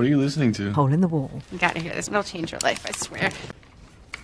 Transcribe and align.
What 0.00 0.06
are 0.06 0.08
you 0.08 0.16
listening 0.16 0.52
to? 0.52 0.72
Hole 0.72 0.90
in 0.94 1.02
the 1.02 1.08
wall. 1.08 1.30
You 1.52 1.58
gotta 1.58 1.78
hear 1.78 1.92
this. 1.92 2.08
It'll 2.08 2.22
change 2.22 2.52
your 2.52 2.60
life, 2.62 2.86
I 2.86 2.92
swear. 2.92 3.28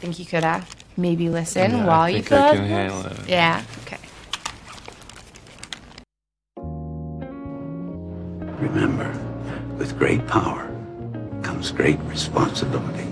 Think 0.00 0.18
you 0.18 0.24
could 0.24 0.42
uh, 0.42 0.62
maybe 0.96 1.28
listen 1.28 1.70
Yeah, 1.70 1.84
while 1.84 2.00
I 2.00 2.08
you 2.08 2.22
think 2.22 2.32
I 2.32 2.48
cook? 2.48 2.56
can 2.56 2.64
handle 2.66 3.04
it. 3.04 3.28
Yeah, 3.28 3.62
okay. 3.82 3.98
Remember, 8.58 9.12
with 9.76 9.98
great 9.98 10.26
power 10.26 10.66
comes 11.42 11.72
great 11.72 11.98
responsibility. 12.04 13.04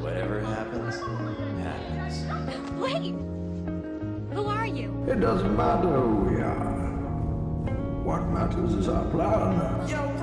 Whatever 0.00 0.40
happens, 0.40 0.94
happens. 1.62 2.70
Wait! 2.80 3.12
Who 4.34 4.46
are 4.46 4.66
you? 4.66 5.04
It 5.08 5.20
doesn't 5.20 5.54
matter 5.54 5.88
who 6.00 6.16
we 6.24 6.40
are. 6.40 6.84
What 8.04 8.26
matters 8.28 8.72
is 8.74 8.88
our 8.88 9.04
plan. 9.10 9.88
Yo, 9.88 10.13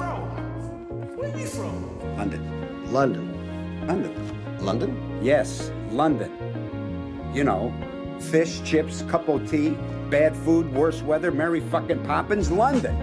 bro, 1.21 1.29
where 1.29 1.39
you 1.39 1.47
from? 1.47 2.17
London. 2.17 2.91
London. 2.91 3.87
London. 3.87 4.59
London? 4.59 5.19
Yes, 5.21 5.71
London. 5.89 6.31
You 7.33 7.43
know, 7.43 7.73
fish, 8.19 8.61
chips, 8.63 9.03
cup 9.03 9.27
of 9.29 9.49
tea, 9.49 9.71
bad 10.09 10.35
food, 10.35 10.71
worse 10.73 11.01
weather, 11.01 11.31
Mary 11.31 11.61
fucking 11.61 12.03
Poppins, 12.03 12.51
London. 12.51 12.95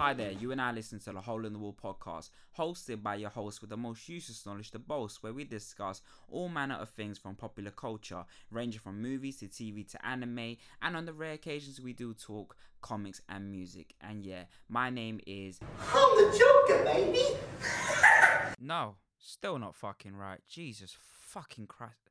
Hi 0.00 0.14
there, 0.14 0.32
you 0.32 0.50
and 0.50 0.62
I 0.62 0.72
listen 0.72 0.98
to 1.00 1.12
the 1.12 1.20
Hole 1.20 1.44
in 1.44 1.52
the 1.52 1.58
Wall 1.58 1.76
podcast, 1.78 2.30
hosted 2.56 3.02
by 3.02 3.16
your 3.16 3.28
host 3.28 3.60
with 3.60 3.68
the 3.68 3.76
most 3.76 4.08
useless 4.08 4.46
knowledge 4.46 4.70
to 4.70 4.78
boast, 4.78 5.22
where 5.22 5.34
we 5.34 5.44
discuss 5.44 6.00
all 6.30 6.48
manner 6.48 6.76
of 6.76 6.88
things 6.88 7.18
from 7.18 7.34
popular 7.34 7.70
culture, 7.70 8.24
ranging 8.50 8.80
from 8.80 9.02
movies 9.02 9.40
to 9.40 9.46
TV 9.48 9.86
to 9.90 10.06
anime, 10.06 10.56
and 10.80 10.96
on 10.96 11.04
the 11.04 11.12
rare 11.12 11.34
occasions 11.34 11.82
we 11.82 11.92
do 11.92 12.14
talk 12.14 12.56
comics 12.80 13.20
and 13.28 13.50
music. 13.50 13.92
And 14.00 14.24
yeah, 14.24 14.44
my 14.70 14.88
name 14.88 15.20
is. 15.26 15.60
I'm 15.92 16.16
the 16.16 16.38
Joker, 16.38 16.82
baby. 16.82 17.24
No, 18.58 18.94
still 19.18 19.58
not 19.58 19.74
fucking 19.76 20.16
right. 20.16 20.40
Jesus 20.48 20.96
fucking 21.26 21.66
Christ. 21.66 22.08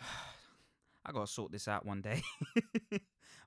I 1.04 1.10
gotta 1.10 1.26
sort 1.26 1.50
this 1.50 1.66
out 1.66 1.84
one 1.84 2.02
day. 2.02 2.22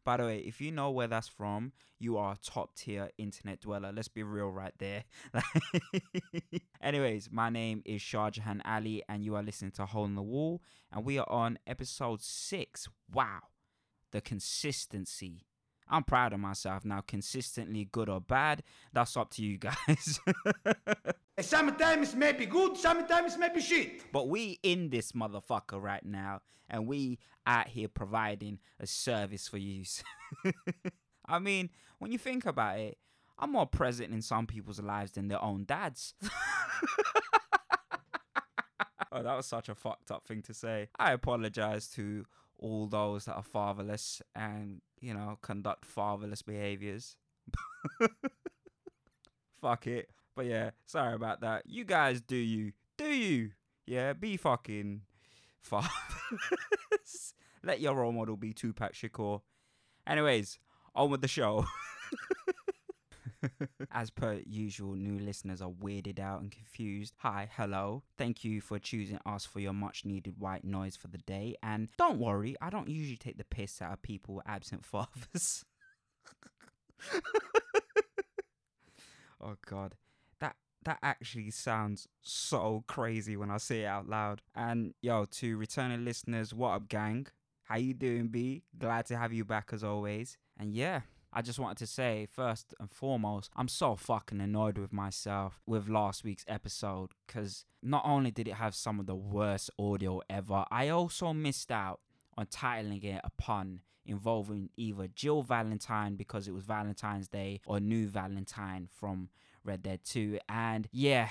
By 0.04 0.18
the 0.18 0.24
way, 0.24 0.40
if 0.40 0.60
you 0.60 0.72
know 0.72 0.92
where 0.92 1.08
that's 1.08 1.28
from, 1.28 1.72
you 2.00 2.18
are 2.18 2.34
a 2.34 2.38
top 2.38 2.76
tier 2.76 3.10
internet 3.18 3.62
dweller. 3.62 3.92
Let's 3.94 4.10
be 4.10 4.24
real 4.24 4.50
right 4.50 4.74
there. 4.78 5.06
Anyways, 6.82 7.30
my 7.32 7.50
name 7.50 7.82
is 7.86 8.02
Shahjahan 8.02 8.62
Ali, 8.66 9.04
and 9.08 9.24
you 9.24 9.36
are 9.36 9.44
listening 9.44 9.72
to 9.72 9.86
Hole 9.86 10.06
in 10.06 10.16
the 10.16 10.22
Wall, 10.22 10.62
and 10.92 11.06
we 11.06 11.18
are 11.18 11.30
on 11.30 11.58
episode 11.66 12.22
six. 12.22 12.90
Wow, 13.14 13.40
the 14.12 14.20
consistency. 14.20 15.46
I'm 15.90 16.04
proud 16.04 16.34
of 16.34 16.40
myself 16.40 16.84
now. 16.84 17.02
Consistently 17.02 17.88
good 17.90 18.10
or 18.10 18.20
bad, 18.20 18.64
that's 18.92 19.16
up 19.16 19.32
to 19.32 19.44
you 19.44 19.58
guys. 19.58 20.20
Sometimes 21.44 22.14
it 22.14 22.18
may 22.18 22.32
be 22.32 22.46
good, 22.46 22.78
sometimes 22.78 23.36
it 23.36 23.40
may 23.40 23.50
be 23.50 23.62
shit. 23.62 24.12
But 24.12 24.28
we 24.30 24.60
in 24.64 24.90
this 24.90 25.12
motherfucker 25.12 25.82
right 25.82 26.04
now, 26.06 26.42
and 26.70 26.88
we 26.88 27.20
out 27.46 27.68
here 27.68 27.88
providing 27.88 28.60
a 28.80 28.88
service 28.88 29.48
for 29.48 29.58
you. 29.58 29.84
I 31.26 31.40
mean, 31.40 31.70
when 32.00 32.12
you 32.12 32.18
think 32.18 32.46
about 32.46 32.80
it, 32.80 32.98
I'm 33.38 33.52
more 33.52 33.66
present 33.66 34.14
in 34.14 34.22
some 34.22 34.48
people's 34.48 34.80
lives 34.80 35.12
than 35.12 35.28
their 35.28 35.44
own 35.44 35.66
dads. 35.66 36.14
oh, 39.12 39.22
that 39.24 39.36
was 39.36 39.46
such 39.46 39.70
a 39.70 39.76
fucked 39.76 40.12
up 40.12 40.26
thing 40.26 40.42
to 40.44 40.54
say. 40.54 40.90
I 40.98 41.12
apologize 41.12 41.88
to 41.90 42.26
all 42.58 42.88
those 42.88 43.26
that 43.26 43.36
are 43.36 43.44
fatherless 43.44 44.22
and, 44.36 44.82
you 45.02 45.14
know, 45.14 45.38
conduct 45.42 45.86
fatherless 45.86 46.42
behaviors. 46.42 47.18
Fuck 49.62 49.88
it. 49.88 50.10
But 50.36 50.46
yeah, 50.46 50.72
sorry 50.86 51.14
about 51.14 51.42
that. 51.42 51.64
You 51.66 51.86
guys 51.86 52.22
do 52.22 52.36
you. 52.36 52.72
Do 52.98 53.06
you? 53.06 53.52
Yeah, 53.86 54.14
be 54.14 54.38
fucking 54.38 55.02
fathers. 55.62 55.90
Let 57.64 57.82
your 57.82 57.96
role 57.96 58.12
model 58.12 58.38
be 58.38 58.54
Tupac 58.54 58.94
Shakur. 58.94 59.42
Anyways, 60.08 60.60
on 60.96 61.10
with 61.10 61.22
the 61.22 61.28
show. 61.28 61.66
As 63.92 64.10
per 64.10 64.42
usual, 64.46 64.96
new 64.96 65.20
listeners 65.20 65.62
are 65.62 65.70
weirded 65.70 66.20
out 66.20 66.42
and 66.42 66.52
confused. 66.52 67.14
Hi, 67.20 67.50
hello. 67.56 68.04
Thank 68.18 68.44
you 68.44 68.62
for 68.62 68.80
choosing 68.80 69.20
us 69.26 69.46
for 69.46 69.60
your 69.60 69.74
much 69.74 70.06
needed 70.06 70.40
white 70.40 70.64
noise 70.64 70.96
for 70.96 71.08
the 71.08 71.18
day. 71.20 71.56
And 71.62 71.90
don't 71.98 72.20
worry, 72.20 72.56
I 72.62 72.70
don't 72.70 72.90
usually 72.90 73.18
take 73.18 73.38
the 73.38 73.44
piss 73.44 73.82
out 73.82 73.94
of 73.94 74.02
people 74.02 74.36
with 74.36 74.48
absent 74.48 74.86
fathers. 74.86 75.66
oh 79.42 79.56
god. 79.66 79.96
That 80.84 81.00
actually 81.02 81.52
sounds 81.52 82.08
so 82.22 82.84
crazy 82.88 83.38
when 83.38 83.50
I 83.50 83.58
say 83.58 83.84
it 83.84 83.88
out 83.88 84.10
loud. 84.10 84.42
And 84.56 84.94
yo, 85.02 85.26
to 85.26 85.58
returning 85.58 86.04
listeners, 86.04 86.54
what 86.54 86.72
up 86.72 86.90
gang? 86.90 87.28
How 87.64 87.78
you 87.78 87.94
doing, 87.94 88.28
B? 88.28 88.64
Glad 88.78 89.06
to 89.08 89.18
have 89.18 89.32
you 89.32 89.46
back 89.46 89.70
as 89.72 89.84
always. 89.84 90.38
And 90.60 90.74
yeah, 90.74 91.02
I 91.32 91.42
just 91.42 91.60
wanted 91.60 91.78
to 91.78 91.88
say 91.88 92.28
first 92.30 92.74
and 92.80 92.92
foremost, 92.92 93.50
I'm 93.56 93.68
so 93.68 93.96
fucking 93.96 94.42
annoyed 94.42 94.78
with 94.78 94.94
myself 94.94 95.62
with 95.66 95.90
last 95.90 96.24
week's 96.24 96.46
episode 96.48 97.12
because 97.26 97.66
not 97.82 98.04
only 98.06 98.32
did 98.32 98.48
it 98.48 98.56
have 98.56 98.76
some 98.76 99.00
of 99.00 99.06
the 99.06 99.16
worst 99.16 99.72
audio 99.80 100.22
ever, 100.30 100.66
I 100.70 100.90
also 100.90 101.34
missed 101.34 101.72
out 101.72 102.02
on 102.38 102.46
titling 102.48 103.04
it 103.04 103.22
a 103.24 103.30
pun 103.38 103.80
involving 104.06 104.70
either 104.76 105.08
Jill 105.08 105.44
Valentine 105.44 106.16
because 106.16 106.48
it 106.48 106.54
was 106.54 106.66
Valentine's 106.66 107.28
Day 107.30 107.62
or 107.66 107.80
New 107.80 108.08
Valentine 108.08 108.88
from 108.92 109.30
Red 109.66 109.84
Dead 109.84 110.00
2. 110.04 110.40
And 110.50 110.88
yeah, 110.92 111.30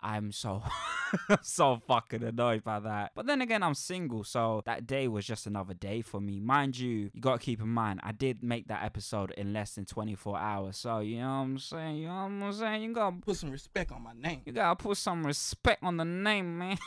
I'm 0.00 0.32
so 0.32 0.62
so 1.42 1.80
fucking 1.86 2.22
annoyed 2.22 2.62
by 2.64 2.80
that. 2.80 3.12
But 3.14 3.26
then 3.26 3.40
again, 3.40 3.62
I'm 3.62 3.74
single, 3.74 4.24
so 4.24 4.62
that 4.66 4.86
day 4.86 5.08
was 5.08 5.24
just 5.24 5.46
another 5.46 5.72
day 5.74 6.02
for 6.02 6.20
me. 6.20 6.40
Mind 6.40 6.78
you, 6.78 7.10
you 7.14 7.20
gotta 7.20 7.38
keep 7.38 7.60
in 7.60 7.68
mind, 7.68 8.00
I 8.02 8.12
did 8.12 8.42
make 8.42 8.68
that 8.68 8.82
episode 8.84 9.30
in 9.32 9.52
less 9.52 9.74
than 9.76 9.86
24 9.86 10.38
hours. 10.38 10.76
So 10.76 10.98
you 11.00 11.18
know 11.20 11.26
what 11.28 11.32
I'm 11.34 11.58
saying? 11.58 11.96
You 11.96 12.08
know 12.08 12.14
what 12.14 12.44
I'm 12.46 12.52
saying? 12.52 12.82
You 12.82 12.92
gotta 12.92 13.16
Put 13.16 13.36
some 13.36 13.50
respect 13.50 13.92
on 13.92 14.02
my 14.02 14.12
name. 14.14 14.42
you 14.44 14.52
gotta 14.52 14.76
put 14.76 14.96
some 14.98 15.24
respect 15.24 15.82
on 15.82 15.96
the 15.96 16.04
name, 16.04 16.58
man. 16.58 16.76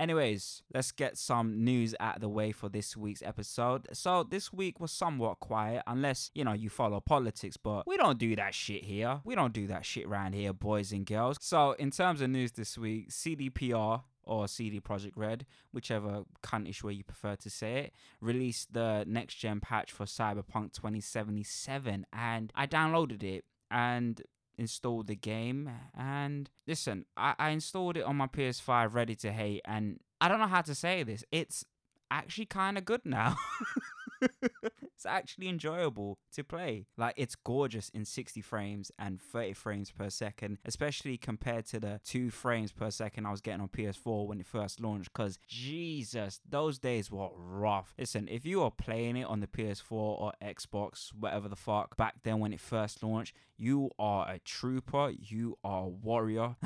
Anyways, 0.00 0.62
let's 0.72 0.92
get 0.92 1.18
some 1.18 1.62
news 1.62 1.94
out 2.00 2.14
of 2.14 2.20
the 2.22 2.28
way 2.30 2.52
for 2.52 2.70
this 2.70 2.96
week's 2.96 3.20
episode. 3.20 3.86
So, 3.92 4.22
this 4.22 4.50
week 4.50 4.80
was 4.80 4.90
somewhat 4.90 5.40
quiet, 5.40 5.82
unless, 5.86 6.30
you 6.34 6.42
know, 6.42 6.54
you 6.54 6.70
follow 6.70 7.00
politics, 7.00 7.58
but 7.58 7.86
we 7.86 7.98
don't 7.98 8.18
do 8.18 8.34
that 8.36 8.54
shit 8.54 8.82
here. 8.82 9.20
We 9.24 9.34
don't 9.34 9.52
do 9.52 9.66
that 9.66 9.84
shit 9.84 10.06
around 10.06 10.32
here, 10.32 10.54
boys 10.54 10.90
and 10.92 11.04
girls. 11.04 11.36
So, 11.42 11.72
in 11.72 11.90
terms 11.90 12.22
of 12.22 12.30
news 12.30 12.52
this 12.52 12.78
week, 12.78 13.10
CDPR 13.10 14.00
or 14.22 14.48
CD 14.48 14.80
Projekt 14.80 15.12
Red, 15.16 15.44
whichever 15.70 16.22
cuntish 16.42 16.82
way 16.82 16.94
you 16.94 17.04
prefer 17.04 17.36
to 17.36 17.50
say 17.50 17.80
it, 17.80 17.92
released 18.22 18.72
the 18.72 19.04
next 19.06 19.34
gen 19.34 19.60
patch 19.60 19.92
for 19.92 20.06
Cyberpunk 20.06 20.72
2077, 20.72 22.06
and 22.10 22.50
I 22.54 22.66
downloaded 22.66 23.22
it 23.22 23.44
and 23.70 24.22
installed 24.60 25.06
the 25.06 25.16
game 25.16 25.70
and 25.96 26.50
listen 26.66 27.06
I, 27.16 27.34
I 27.38 27.48
installed 27.50 27.96
it 27.96 28.04
on 28.04 28.16
my 28.16 28.26
ps5 28.26 28.92
ready 28.92 29.16
to 29.16 29.32
hate 29.32 29.62
and 29.64 30.00
i 30.20 30.28
don't 30.28 30.38
know 30.38 30.46
how 30.46 30.60
to 30.60 30.74
say 30.74 31.02
this 31.02 31.24
it's 31.32 31.64
actually 32.10 32.44
kind 32.44 32.76
of 32.76 32.84
good 32.84 33.00
now 33.06 33.36
it's 34.82 35.06
actually 35.06 35.48
enjoyable 35.48 36.18
to 36.34 36.44
play. 36.44 36.86
Like 36.96 37.14
it's 37.16 37.34
gorgeous 37.34 37.88
in 37.90 38.04
60 38.04 38.40
frames 38.40 38.90
and 38.98 39.20
30 39.20 39.54
frames 39.54 39.90
per 39.90 40.10
second 40.10 40.58
especially 40.64 41.16
compared 41.16 41.66
to 41.66 41.80
the 41.80 42.00
2 42.04 42.30
frames 42.30 42.72
per 42.72 42.90
second 42.90 43.26
i 43.26 43.30
was 43.30 43.40
getting 43.40 43.60
on 43.60 43.68
ps4 43.68 44.26
when 44.26 44.40
it 44.40 44.46
first 44.46 44.80
launched 44.80 45.12
because 45.12 45.38
jesus 45.46 46.40
those 46.48 46.78
days 46.78 47.10
were 47.10 47.28
rough. 47.36 47.94
Listen 47.98 48.28
if 48.28 48.44
you 48.44 48.62
are 48.62 48.70
playing 48.70 49.16
it 49.16 49.24
on 49.24 49.40
the 49.40 49.46
ps4 49.46 49.92
or 49.92 50.32
xbox 50.42 51.12
whatever 51.18 51.48
the 51.48 51.56
fuck 51.56 51.96
back 51.96 52.14
then 52.22 52.40
when 52.40 52.52
it 52.52 52.60
first 52.60 53.02
launched 53.02 53.34
you 53.56 53.90
are 53.98 54.28
a 54.30 54.38
trooper 54.40 55.12
you 55.18 55.56
are 55.62 55.84
a 55.84 55.88
warrior. 55.88 56.56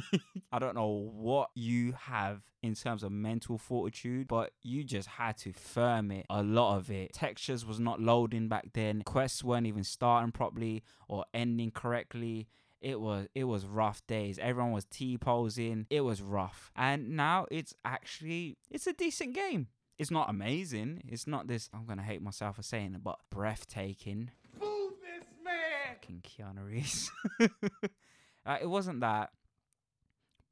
I 0.52 0.58
don't 0.58 0.74
know 0.74 1.10
what 1.14 1.48
you 1.54 1.92
have 1.92 2.42
in 2.62 2.74
terms 2.74 3.02
of 3.02 3.10
mental 3.10 3.58
fortitude 3.58 4.28
but 4.28 4.52
you 4.62 4.84
just 4.84 5.08
had 5.08 5.36
to 5.38 5.52
firm 5.52 6.10
it 6.10 6.26
a 6.30 6.42
lot 6.42 6.76
of 6.76 6.90
it 6.90 7.01
textures 7.12 7.64
was 7.64 7.80
not 7.80 8.00
loading 8.00 8.48
back 8.48 8.68
then. 8.72 9.02
Quests 9.02 9.42
weren't 9.44 9.66
even 9.66 9.84
starting 9.84 10.32
properly 10.32 10.82
or 11.08 11.24
ending 11.34 11.70
correctly. 11.70 12.48
It 12.80 13.00
was 13.00 13.28
it 13.34 13.44
was 13.44 13.64
rough 13.64 14.04
days. 14.06 14.38
Everyone 14.40 14.72
was 14.72 14.84
t-posing. 14.86 15.86
It 15.88 16.00
was 16.00 16.20
rough. 16.20 16.72
And 16.74 17.10
now 17.16 17.46
it's 17.50 17.74
actually 17.84 18.56
it's 18.70 18.86
a 18.86 18.92
decent 18.92 19.34
game. 19.34 19.68
It's 19.98 20.10
not 20.10 20.28
amazing. 20.28 21.02
It's 21.06 21.26
not 21.26 21.46
this 21.46 21.70
i'm 21.72 21.86
gonna 21.86 22.02
hate 22.02 22.22
myself 22.22 22.56
for 22.56 22.62
saying 22.62 22.94
it 22.94 23.04
but 23.04 23.18
breathtaking. 23.30 24.30
Move 24.60 24.94
this 25.00 25.28
man. 25.44 25.96
fucking 26.02 26.22
Keanu 26.22 26.66
Reeves. 26.66 27.10
uh, 28.46 28.58
it 28.60 28.66
wasn't 28.68 29.00
that, 29.00 29.30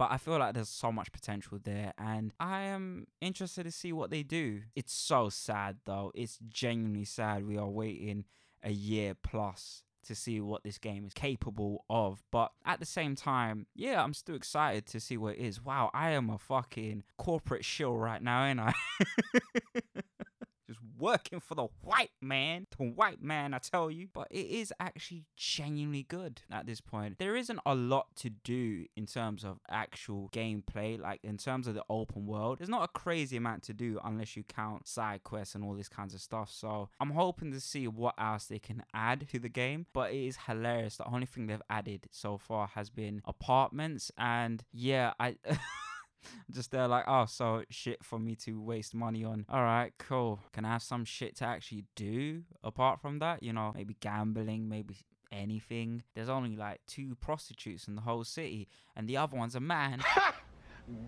But 0.01 0.13
I 0.13 0.17
feel 0.17 0.39
like 0.39 0.55
there's 0.55 0.71
so 0.71 0.91
much 0.91 1.13
potential 1.13 1.59
there, 1.63 1.93
and 1.99 2.33
I 2.41 2.63
am 2.63 3.07
interested 3.21 3.65
to 3.65 3.71
see 3.71 3.93
what 3.93 4.09
they 4.09 4.23
do. 4.23 4.63
It's 4.75 4.95
so 4.95 5.29
sad 5.29 5.77
though. 5.85 6.11
It's 6.15 6.39
genuinely 6.49 7.05
sad. 7.05 7.47
We 7.47 7.59
are 7.59 7.69
waiting 7.69 8.25
a 8.63 8.73
year 8.73 9.13
plus 9.13 9.83
to 10.07 10.15
see 10.15 10.41
what 10.41 10.63
this 10.63 10.79
game 10.79 11.05
is 11.05 11.13
capable 11.13 11.85
of. 11.91 12.23
But 12.31 12.53
at 12.65 12.81
the 12.81 12.87
same 12.87 13.15
time, 13.15 13.67
yeah, 13.75 14.03
I'm 14.03 14.15
still 14.15 14.37
excited 14.37 14.87
to 14.87 15.01
see 15.01 15.19
what 15.19 15.35
it 15.35 15.41
is. 15.41 15.63
Wow, 15.63 15.91
I 15.93 16.13
am 16.13 16.31
a 16.31 16.39
fucking 16.39 17.05
corporate 17.19 17.67
shill 17.67 17.95
right 17.95 18.23
now, 18.23 18.47
ain't 18.47 18.59
I? 18.59 18.73
Just 20.71 20.81
working 21.01 21.41
for 21.41 21.57
the 21.57 21.67
white 21.83 22.13
man. 22.21 22.69
The 22.79 22.85
white 22.85 23.21
man, 23.21 23.55
I 23.55 23.59
tell 23.59 23.91
you. 23.91 24.07
But 24.13 24.29
it 24.31 24.47
is 24.47 24.73
actually 24.79 25.25
genuinely 25.37 26.05
good 26.05 26.43
at 26.49 26.65
this 26.67 26.81
point. 26.81 27.19
There 27.19 27.35
isn't 27.35 27.59
a 27.67 27.75
lot 27.75 28.15
to 28.19 28.31
do 28.31 28.85
in 28.97 29.07
terms 29.07 29.43
of 29.43 29.59
actual 29.69 30.31
gameplay, 30.33 30.97
like 31.01 31.19
in 31.25 31.39
terms 31.39 31.67
of 31.67 31.75
the 31.75 31.83
open 31.91 32.25
world. 32.25 32.59
There's 32.59 32.69
not 32.69 32.85
a 32.85 32.89
crazy 32.99 33.37
amount 33.37 33.65
to 33.65 33.73
do 33.73 33.99
unless 34.05 34.37
you 34.37 34.45
count 34.45 34.87
side 34.87 35.25
quests 35.25 35.57
and 35.57 35.65
all 35.65 35.75
this 35.75 35.89
kinds 35.89 36.15
of 36.15 36.21
stuff. 36.21 36.53
So 36.53 36.89
I'm 37.01 37.11
hoping 37.11 37.51
to 37.51 37.59
see 37.59 37.89
what 37.89 38.15
else 38.17 38.45
they 38.45 38.61
can 38.61 38.85
add 38.95 39.27
to 39.31 39.41
the 39.41 39.49
game. 39.49 39.87
But 39.93 40.13
it 40.13 40.25
is 40.25 40.39
hilarious. 40.47 40.99
The 40.99 41.13
only 41.13 41.27
thing 41.27 41.49
they've 41.49 41.61
added 41.69 42.07
so 42.13 42.39
far 42.39 42.69
has 42.69 42.91
been 42.91 43.23
apartments. 43.25 44.13
And 44.17 44.63
yeah, 44.73 45.15
I. 45.19 45.35
just 46.51 46.71
there 46.71 46.89
like 46.89 47.05
oh 47.07 47.25
so 47.27 47.63
shit 47.71 48.05
for 48.05 48.19
me 48.19 48.35
to 48.35 48.61
waste 48.61 48.95
money 48.95 49.25
on 49.25 49.45
all 49.49 49.63
right 49.63 49.93
cool 49.99 50.41
can 50.53 50.65
i 50.65 50.69
have 50.69 50.83
some 50.83 51.05
shit 51.05 51.37
to 51.37 51.45
actually 51.45 51.85
do 51.97 52.43
apart 52.63 53.01
from 53.01 53.19
that 53.19 53.43
you 53.43 53.53
know 53.53 53.73
maybe 53.75 53.97
gambling 54.01 54.69
maybe 54.69 54.97
anything 55.33 56.03
there's 56.15 56.29
only 56.29 56.57
like 56.57 56.81
two 56.87 57.15
prostitutes 57.21 57.87
in 57.87 57.95
the 57.95 58.01
whole 58.01 58.25
city 58.25 58.69
and 58.97 59.09
the 59.09 59.17
other 59.17 59.37
one's 59.37 59.55
a 59.55 59.61
man 59.61 60.03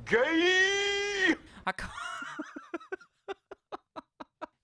Gay! 0.05 1.35
I 1.67 1.73
can't. 1.73 1.93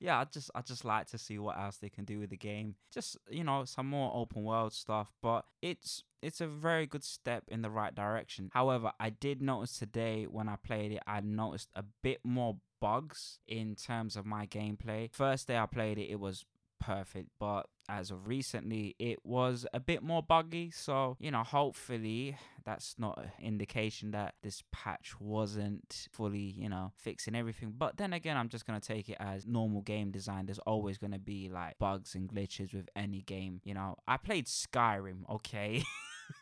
yeah, 0.00 0.18
I 0.20 0.24
just 0.24 0.50
I 0.54 0.62
just 0.62 0.84
like 0.84 1.06
to 1.08 1.18
see 1.18 1.38
what 1.38 1.58
else 1.58 1.76
they 1.76 1.88
can 1.88 2.04
do 2.04 2.20
with 2.20 2.30
the 2.30 2.36
game. 2.36 2.76
Just 2.92 3.16
you 3.28 3.44
know 3.44 3.64
some 3.64 3.86
more 3.86 4.12
open 4.14 4.44
world 4.44 4.72
stuff, 4.72 5.12
but 5.22 5.44
it's 5.60 6.04
it's 6.22 6.40
a 6.40 6.46
very 6.46 6.86
good 6.86 7.04
step 7.04 7.44
in 7.48 7.62
the 7.62 7.70
right 7.70 7.94
direction. 7.94 8.50
However, 8.52 8.92
I 9.00 9.10
did 9.10 9.42
notice 9.42 9.78
today 9.78 10.24
when 10.24 10.48
I 10.48 10.56
played 10.56 10.92
it, 10.92 11.02
I 11.06 11.20
noticed 11.20 11.70
a 11.74 11.84
bit 12.02 12.20
more 12.24 12.56
bugs 12.80 13.38
in 13.46 13.74
terms 13.74 14.16
of 14.16 14.24
my 14.24 14.46
gameplay. 14.46 15.12
First 15.12 15.48
day 15.48 15.58
I 15.58 15.66
played 15.66 15.98
it, 15.98 16.10
it 16.10 16.20
was 16.20 16.44
perfect, 16.80 17.28
but 17.38 17.66
as 17.88 18.10
of 18.10 18.28
recently, 18.28 18.94
it 18.98 19.25
was 19.25 19.66
a 19.72 19.80
bit 19.80 20.02
more 20.02 20.22
buggy. 20.22 20.70
So, 20.70 21.16
you 21.19 21.30
know, 21.30 21.42
hopefully 21.42 22.36
that's 22.64 22.94
not 22.98 23.19
an 23.19 23.30
indication 23.42 24.10
that 24.10 24.34
this 24.42 24.62
patch 24.72 25.14
wasn't 25.19 26.08
fully, 26.12 26.54
you 26.56 26.69
know, 26.69 26.92
fixing 26.96 27.34
everything. 27.34 27.72
But 27.76 27.96
then 27.96 28.12
again, 28.12 28.36
I'm 28.36 28.48
just 28.50 28.66
going 28.66 28.78
to 28.78 28.86
take 28.86 29.08
it 29.08 29.16
as 29.19 29.46
normal 29.46 29.80
game 29.80 30.10
design. 30.10 30.46
There's 30.46 30.58
always 30.60 30.98
going 30.98 31.12
to 31.12 31.19
be 31.19 31.48
like 31.48 31.78
bugs 31.78 32.14
and 32.14 32.28
glitches 32.28 32.75
with 32.75 32.88
any 32.94 33.22
game. 33.22 33.60
You 33.64 33.74
know, 33.74 33.96
I 34.06 34.19
played 34.19 34.46
Skyrim, 34.46 35.28
okay? 35.31 35.82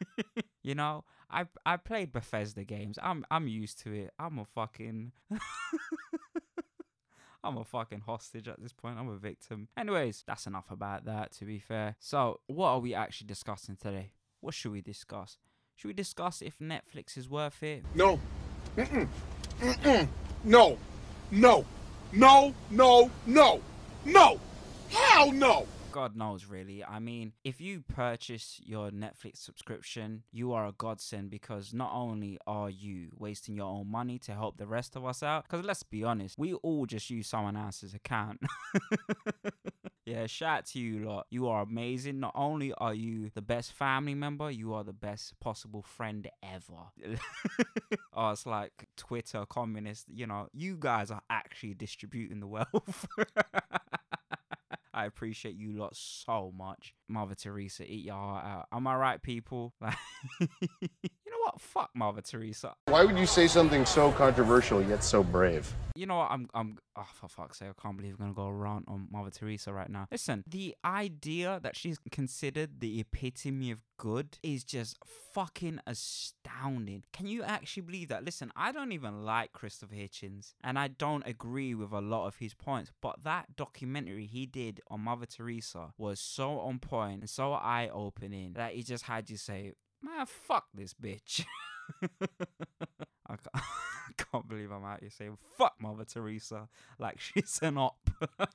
you 0.63 0.75
know, 0.75 1.05
I 1.31 1.47
I 1.65 1.77
played 1.77 2.13
Bethesda 2.13 2.65
games. 2.65 2.99
I'm 3.03 3.25
I'm 3.31 3.47
used 3.49 3.81
to 3.83 3.93
it. 3.93 4.11
I'm 4.19 4.39
a 4.39 4.45
fucking 4.45 5.13
I'm 7.47 7.57
a 7.59 7.65
fucking 7.65 8.01
hostage 8.01 8.49
at 8.49 8.61
this 8.61 8.73
point. 8.73 8.99
I'm 8.99 9.09
a 9.09 9.17
victim. 9.17 9.69
Anyways, 9.77 10.25
that's 10.27 10.47
enough 10.47 10.71
about 10.71 11.05
that, 11.05 11.33
to 11.39 11.45
be 11.45 11.59
fair. 11.59 11.97
So, 11.99 12.41
what 12.47 12.69
are 12.69 12.81
we 12.81 12.95
actually 12.95 13.27
discussing 13.29 13.77
today? 13.77 14.13
What 14.41 14.55
should 14.55 14.73
we 14.73 14.81
discuss? 14.83 15.39
Should 15.77 15.89
we 15.89 15.95
discuss 15.95 16.43
if 16.43 16.59
Netflix 16.59 17.17
is 17.17 17.29
worth 17.29 17.63
it? 17.63 17.85
No. 17.95 18.19
Mm-mm. 18.77 19.09
Mm-mm. 19.61 20.09
No. 20.45 20.79
No. 21.31 21.65
No. 22.13 22.55
No. 22.71 23.11
No. 23.27 23.61
No. 24.05 24.41
Hell 24.89 25.33
no. 25.33 25.67
God 25.97 26.15
knows, 26.15 26.45
really. 26.45 26.85
I 26.85 26.99
mean, 26.99 27.33
if 27.43 27.59
you 27.59 27.81
purchase 27.81 28.61
your 28.63 28.91
Netflix 28.91 29.39
subscription, 29.39 30.25
you 30.31 30.53
are 30.53 30.67
a 30.67 30.73
godsend 30.73 31.31
because 31.31 31.73
not 31.73 31.91
only 31.95 32.39
are 32.47 32.69
you 32.69 33.09
wasting 33.17 33.57
your 33.57 33.65
own 33.65 33.91
money 33.91 34.19
to 34.19 34.33
help 34.33 34.59
the 34.59 34.67
rest 34.67 34.95
of 34.95 35.07
us 35.07 35.23
out, 35.23 35.45
because 35.45 35.65
let's 35.65 35.83
be 35.85 36.05
honest, 36.05 36.39
we 36.39 36.53
all 36.53 36.85
just 36.85 37.09
use 37.09 37.27
someone 37.27 37.57
else's 37.57 37.95
account. 37.95 38.43
yeah, 40.05 40.27
shout 40.27 40.59
out 40.59 40.67
to 40.67 40.79
you 40.79 41.09
lot. 41.09 41.29
You 41.31 41.49
are 41.49 41.63
amazing. 41.63 42.21
Not 42.21 42.35
only 42.35 42.75
are 42.75 42.93
you 42.93 43.31
the 43.35 43.41
best 43.41 43.73
family 43.73 44.15
member, 44.15 44.51
you 44.51 44.75
are 44.75 44.85
the 44.85 44.93
best 44.93 45.41
possible 45.41 45.81
friend 45.81 46.29
ever. 46.43 47.17
oh, 48.13 48.33
it's 48.33 48.45
like 48.45 48.87
Twitter 48.99 49.47
communist. 49.49 50.05
You 50.13 50.27
know, 50.27 50.49
you 50.53 50.77
guys 50.79 51.11
are 51.11 51.23
actually 51.31 51.73
distributing 51.73 52.41
the 52.41 52.49
wealth. 52.49 53.07
I 54.97 55.05
appreciate 55.05 55.57
you 55.57 55.79
lot 55.79 55.95
so 55.95 56.53
much. 56.57 56.95
Mother 57.07 57.35
Teresa, 57.35 57.85
eat 57.85 58.07
your 58.07 58.15
heart 58.15 58.47
out. 58.47 58.67
Am 58.73 58.87
I 58.87 58.97
right, 58.97 59.23
people? 59.23 59.75
what? 61.47 61.61
Fuck 61.61 61.91
Mother 61.95 62.23
Teresa. 62.23 62.75
Why 62.87 63.05
would 63.05 63.19
you 63.19 63.27
say 63.27 63.47
something 63.47 63.87
so 63.87 64.11
controversial 64.13 64.83
yet 64.83 65.05
so 65.05 65.23
brave? 65.23 65.73
You 65.95 66.07
know 66.07 66.19
what? 66.19 66.31
I'm, 66.31 66.49
I'm, 66.53 66.79
oh, 66.97 67.07
for 67.15 67.29
fuck's 67.29 67.59
sake, 67.59 67.71
I 67.71 67.81
can't 67.81 67.97
believe 67.97 68.17
I'm 68.19 68.35
gonna 68.35 68.35
go 68.35 68.49
rant 68.49 68.85
on 68.89 69.09
Mother 69.11 69.31
Teresa 69.31 69.73
right 69.73 69.89
now. 69.89 70.09
Listen, 70.11 70.45
the 70.47 70.75
idea 70.85 71.61
that 71.63 71.77
she's 71.77 71.99
considered 72.11 72.81
the 72.81 73.01
epitome 73.01 73.71
of 73.71 73.79
good 73.97 74.39
is 74.43 74.65
just 74.65 74.99
fucking 75.33 75.81
astounding. 75.87 77.05
Can 77.13 77.27
you 77.27 77.43
actually 77.43 77.83
believe 77.83 78.09
that? 78.09 78.25
Listen, 78.25 78.53
I 78.55 78.73
don't 78.73 78.93
even 78.93 79.25
like 79.25 79.53
Christopher 79.53 79.95
Hitchens, 79.95 80.53
and 80.63 80.79
I 80.79 80.89
don't 80.89 81.27
agree 81.27 81.75
with 81.75 81.93
a 81.93 82.01
lot 82.01 82.27
of 82.27 82.37
his 82.37 82.55
points, 82.55 82.91
but 83.01 83.23
that 83.25 83.57
documentary 83.57 84.27
he 84.27 84.45
did 84.45 84.81
on 84.91 85.01
Mother 85.01 85.27
Teresa 85.27 85.93
was 85.97 86.21
so 86.21 86.59
on 86.61 86.79
point 86.79 87.21
and 87.21 87.31
so 87.31 87.53
eye 87.53 87.89
opening 87.93 88.53
that 88.55 88.75
it 88.75 88.85
just 88.87 89.05
had 89.05 89.31
you 89.31 89.37
say, 89.37 89.73
man, 90.07 90.27
fuck 90.27 90.67
this 90.75 90.95
bitch. 90.95 91.45
I 93.29 93.37
can't, 93.37 93.49
I 93.55 94.23
can't 94.31 94.49
believe 94.49 94.71
I'm 94.71 94.85
out 94.85 95.01
here 95.01 95.11
saying 95.11 95.37
fuck 95.59 95.75
Mother 95.81 96.05
Teresa 96.05 96.69
like 96.99 97.21
she's 97.21 97.59
an 97.63 97.79
op. 97.79 98.11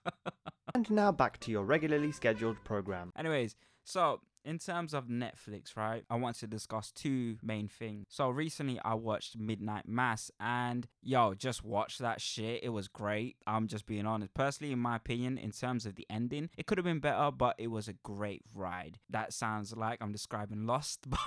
And 0.74 0.89
now 0.89 1.12
back 1.12 1.38
to 1.42 1.51
your 1.51 1.65
regularly 1.65 2.13
scheduled 2.13 2.63
program. 2.63 3.12
Anyways, 3.18 3.57
so 3.83 4.21
in 4.44 4.60
terms 4.60 4.94
of 4.94 5.08
Netflix, 5.08 5.76
right, 5.76 6.04
I 6.10 6.16
want 6.16 6.38
to 6.38 6.48
discuss 6.48 6.92
two 6.92 7.38
main 7.42 7.68
things. 7.68 8.08
So 8.10 8.30
recently 8.30 8.80
I 8.84 8.96
watched 8.96 9.38
Midnight 9.38 9.88
Mass 9.88 10.32
and 10.40 10.88
yo, 11.02 11.34
just 11.34 11.64
watch 11.64 11.98
that 12.00 12.22
shit. 12.22 12.64
It 12.64 12.70
was 12.70 12.88
great. 12.88 13.38
I'm 13.46 13.68
just 13.68 13.86
being 13.86 14.06
honest. 14.06 14.34
Personally, 14.34 14.74
in 14.74 14.80
my 14.80 14.96
opinion, 14.96 15.38
in 15.38 15.52
terms 15.52 15.86
of 15.86 15.96
the 15.96 16.06
ending, 16.10 16.50
it 16.58 16.65
could 16.65 16.77
have 16.77 16.86
been 16.86 17.00
better, 17.00 17.32
but 17.32 17.56
it 17.58 17.68
was 17.68 17.88
a 17.88 17.94
great 17.94 18.44
ride. 18.54 19.00
That 19.10 19.34
sounds 19.34 19.75
like 19.75 20.00
I'm 20.01 20.12
describing 20.12 20.65
Lost, 20.65 21.06
but 21.10 21.20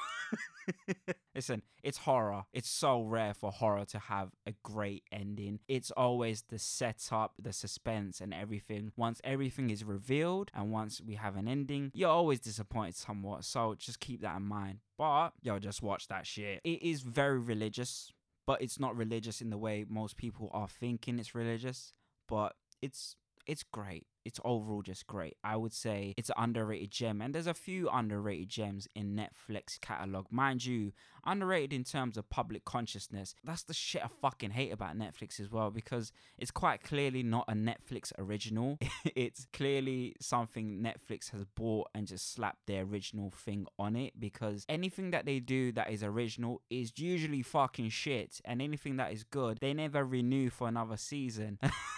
Listen, 1.35 1.63
it's 1.83 1.99
horror. 1.99 2.45
It's 2.53 2.69
so 2.69 3.03
rare 3.03 3.35
for 3.35 3.51
horror 3.51 3.85
to 3.87 3.99
have 3.99 4.31
a 4.47 4.55
great 4.63 5.03
ending. 5.11 5.59
It's 5.67 5.91
always 5.91 6.43
the 6.43 6.59
setup, 6.59 7.35
the 7.43 7.53
suspense, 7.53 8.21
and 8.21 8.33
everything. 8.33 8.93
Once 8.97 9.21
everything 9.25 9.71
is 9.71 9.83
revealed 9.83 10.51
and 10.55 10.71
once 10.71 11.01
we 11.05 11.15
have 11.15 11.37
an 11.37 11.49
ending, 11.49 11.91
you're 11.93 12.09
always 12.09 12.39
disappointed 12.39 12.95
somewhat. 13.05 13.45
So 13.45 13.75
just 13.79 14.01
keep 14.01 14.23
that 14.23 14.37
in 14.37 14.43
mind. 14.45 14.79
But 14.99 15.31
yo, 15.43 15.59
just 15.59 15.83
watch 15.83 16.09
that 16.09 16.27
shit. 16.27 16.61
It 16.65 16.83
is 16.83 17.03
very 17.03 17.39
religious, 17.39 18.11
but 18.47 18.63
it's 18.63 18.81
not 18.81 18.97
religious 18.97 19.41
in 19.41 19.51
the 19.51 19.59
way 19.59 19.85
most 19.89 20.17
people 20.17 20.51
are 20.53 20.69
thinking 20.69 21.19
it's 21.19 21.35
religious. 21.35 21.93
But 22.29 22.55
it's 22.83 23.17
it's 23.47 23.63
great. 23.63 24.07
It's 24.25 24.41
overall 24.45 24.83
just 24.83 25.07
great. 25.07 25.37
I 25.45 25.57
would 25.57 25.73
say 25.73 26.15
it's 26.17 26.31
an 26.31 26.37
underrated 26.39 26.91
gem, 26.91 27.21
and 27.21 27.35
there's 27.35 27.47
a 27.47 27.55
few 27.55 27.89
underrated 27.91 28.49
gems 28.49 28.89
in 28.95 29.17
Netflix 29.17 29.81
catalog, 29.81 30.27
mind 30.31 30.65
you. 30.65 30.93
Underrated 31.27 31.73
in 31.73 31.85
terms 31.85 32.19
of 32.19 32.29
public 32.29 32.67
consciousness. 32.67 33.35
That's 33.43 33.63
the 33.63 33.73
shit 33.73 34.03
I 34.05 34.09
fucking 34.21 34.51
hate 34.51 34.73
about 34.73 34.99
Netflix 34.99 35.41
as 35.41 35.51
well 35.51 35.71
because 35.71 36.13
it's 36.37 36.51
quite 36.51 36.83
clearly 36.83 37.23
not 37.23 37.47
a 37.49 37.55
Netflix 37.55 38.13
original. 38.19 38.79
it's 39.17 39.47
clearly 39.53 40.17
something 40.21 40.83
Netflix 40.83 41.31
has 41.31 41.45
bought 41.45 41.89
and 41.95 42.07
just 42.07 42.35
slapped 42.35 42.67
their 42.67 42.83
original 42.83 43.31
thing 43.31 43.67
on 43.79 43.97
it 43.97 44.21
because 44.21 44.67
anything 44.69 45.13
that 45.13 45.25
they 45.25 45.41
do 45.41 45.73
that 45.73 45.91
is 45.91 46.03
original 46.03 46.61
is 46.69 46.93
usually 46.97 47.43
fucking 47.43 47.89
shit, 47.89 48.41
and 48.45 48.61
anything 48.61 48.97
that 48.97 49.13
is 49.13 49.25
good, 49.25 49.59
they 49.61 49.73
never 49.73 50.05
renew 50.05 50.51
for 50.51 50.69
another 50.69 50.97
season. 50.97 51.59